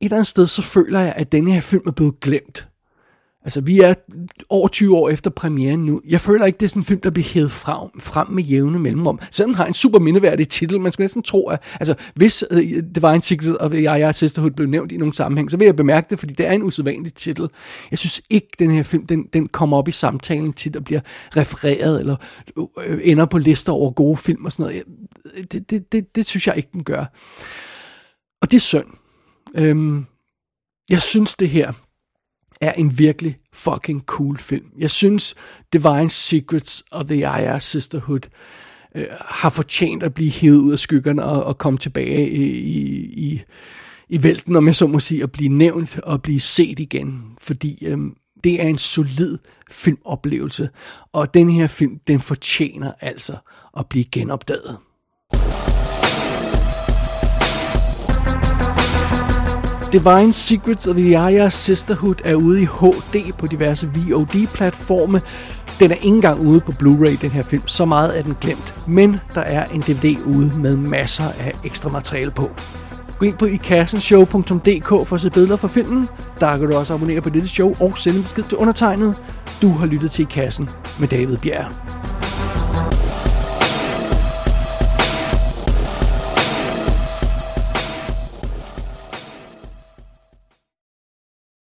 eller 0.00 0.16
andet 0.16 0.26
sted, 0.26 0.46
så 0.46 0.62
føler 0.62 1.00
jeg, 1.00 1.14
at 1.16 1.32
denne 1.32 1.52
her 1.52 1.60
film 1.60 1.82
er 1.86 1.90
blevet 1.90 2.20
glemt. 2.20 2.68
Altså, 3.44 3.60
vi 3.60 3.78
er 3.78 3.94
over 4.48 4.68
20 4.68 4.96
år 4.96 5.08
efter 5.08 5.30
premieren 5.30 5.86
nu. 5.86 6.00
Jeg 6.08 6.20
føler 6.20 6.46
ikke, 6.46 6.56
det 6.56 6.66
er 6.66 6.68
sådan 6.68 6.80
en 6.80 6.84
film, 6.84 7.00
der 7.00 7.10
bliver 7.10 7.26
hævet 7.26 7.50
frem, 7.50 8.00
frem 8.00 8.30
med 8.30 8.42
jævne 8.42 8.78
mellemrum. 8.78 9.20
Selvom 9.30 9.50
den 9.50 9.56
har 9.56 9.66
en 9.66 9.74
super 9.74 9.98
mindeværdig 9.98 10.48
titel, 10.48 10.80
man 10.80 10.92
skulle 10.92 11.04
næsten 11.04 11.22
tro, 11.22 11.48
at 11.48 11.62
altså, 11.80 11.94
hvis 12.14 12.44
uh, 12.50 12.58
det 12.58 13.02
var 13.02 13.12
en 13.12 13.22
Secret 13.22 13.58
of 13.58 13.72
Yaya 13.72 14.12
Sisterhood 14.12 14.50
blev 14.50 14.68
nævnt 14.68 14.92
i 14.92 14.96
nogen 14.96 15.12
sammenhæng, 15.12 15.50
så 15.50 15.56
vil 15.56 15.64
jeg 15.64 15.76
bemærke 15.76 16.06
det, 16.10 16.18
fordi 16.18 16.34
det 16.34 16.46
er 16.46 16.52
en 16.52 16.62
usædvanlig 16.62 17.14
titel. 17.14 17.48
Jeg 17.90 17.98
synes 17.98 18.22
ikke, 18.30 18.48
den 18.58 18.70
her 18.70 18.82
film, 18.82 19.06
den, 19.06 19.26
den 19.32 19.48
kommer 19.48 19.76
op 19.76 19.88
i 19.88 19.92
samtalen 19.92 20.52
tit 20.52 20.76
og 20.76 20.84
bliver 20.84 21.00
refereret, 21.36 22.00
eller 22.00 22.16
øh, 22.86 23.00
ender 23.02 23.26
på 23.26 23.38
lister 23.38 23.72
over 23.72 23.90
gode 23.90 24.16
film 24.16 24.44
og 24.44 24.52
sådan 24.52 24.62
noget. 24.64 25.52
Det, 25.52 25.70
det, 25.70 25.92
det, 25.92 26.16
det 26.16 26.26
synes 26.26 26.46
jeg 26.46 26.56
ikke, 26.56 26.68
den 26.72 26.84
gør. 26.84 27.04
Og 28.42 28.50
det 28.50 28.56
er 28.56 28.60
synd. 28.60 28.86
Øhm, 29.54 30.06
jeg 30.90 31.02
synes, 31.02 31.36
det 31.36 31.48
her 31.48 31.72
er 32.60 32.72
en 32.72 32.98
virkelig 32.98 33.38
fucking 33.52 34.02
cool 34.06 34.38
film. 34.38 34.66
Jeg 34.78 34.90
synes, 34.90 35.34
Divine 35.72 36.10
Secrets 36.10 36.84
of 36.90 37.04
the 37.04 37.18
IR 37.18 37.58
Sisterhood 37.58 38.20
øh, 38.94 39.06
har 39.20 39.50
fortjent 39.50 40.02
at 40.02 40.14
blive 40.14 40.30
hævet 40.30 40.58
ud 40.58 40.72
af 40.72 40.78
skyggerne 40.78 41.24
og, 41.24 41.44
og 41.44 41.58
komme 41.58 41.78
tilbage 41.78 42.30
i, 42.30 42.44
i, 42.58 42.86
i, 43.02 43.42
i 44.08 44.22
vælten, 44.22 44.56
om 44.56 44.66
jeg 44.66 44.74
så 44.74 44.86
må 44.86 45.00
sige, 45.00 45.22
at 45.22 45.32
blive 45.32 45.48
nævnt 45.48 45.98
og 45.98 46.22
blive 46.22 46.40
set 46.40 46.78
igen. 46.78 47.22
Fordi 47.38 47.84
øh, 47.86 47.98
det 48.44 48.62
er 48.62 48.66
en 48.66 48.78
solid 48.78 49.38
filmoplevelse, 49.70 50.68
og 51.12 51.34
den 51.34 51.50
her 51.50 51.66
film, 51.66 51.98
den 52.06 52.20
fortjener 52.20 52.92
altså 53.00 53.36
at 53.76 53.86
blive 53.86 54.04
genopdaget. 54.04 54.76
Divine 59.92 60.32
Secrets 60.32 60.86
of 60.86 60.94
the 60.94 61.12
Yaya 61.12 61.48
Sisterhood 61.48 62.14
er 62.24 62.34
ude 62.34 62.62
i 62.62 62.64
HD 62.64 63.32
på 63.38 63.46
diverse 63.46 63.90
VOD-platforme. 63.94 65.20
Den 65.80 65.90
er 65.90 65.94
ikke 65.94 66.06
engang 66.06 66.40
ude 66.40 66.60
på 66.60 66.72
Blu-ray, 66.72 67.16
den 67.20 67.30
her 67.30 67.42
film. 67.42 67.62
Så 67.66 67.84
meget 67.84 68.18
er 68.18 68.22
den 68.22 68.36
glemt. 68.40 68.74
Men 68.86 69.20
der 69.34 69.40
er 69.40 69.64
en 69.64 69.80
DVD 69.80 70.16
ude 70.26 70.52
med 70.56 70.76
masser 70.76 71.24
af 71.24 71.52
ekstra 71.64 71.90
materiale 71.90 72.30
på. 72.30 72.50
Gå 73.18 73.26
ind 73.26 73.36
på 73.36 73.46
ikassenshow.dk 73.46 74.88
for 74.88 75.14
at 75.14 75.20
se 75.20 75.30
billeder 75.30 75.56
fra 75.56 75.68
filmen. 75.68 76.08
Der 76.40 76.58
kan 76.58 76.68
du 76.68 76.76
også 76.76 76.94
abonnere 76.94 77.20
på 77.20 77.30
dette 77.30 77.48
show 77.48 77.74
og 77.80 77.98
sende 77.98 78.22
besked 78.22 78.44
til 78.48 78.58
undertegnet. 78.58 79.14
Du 79.62 79.70
har 79.72 79.86
lyttet 79.86 80.10
til 80.10 80.22
I 80.22 80.26
Kassen 80.30 80.70
med 81.00 81.08
David 81.08 81.36
Bjerg. 81.36 81.72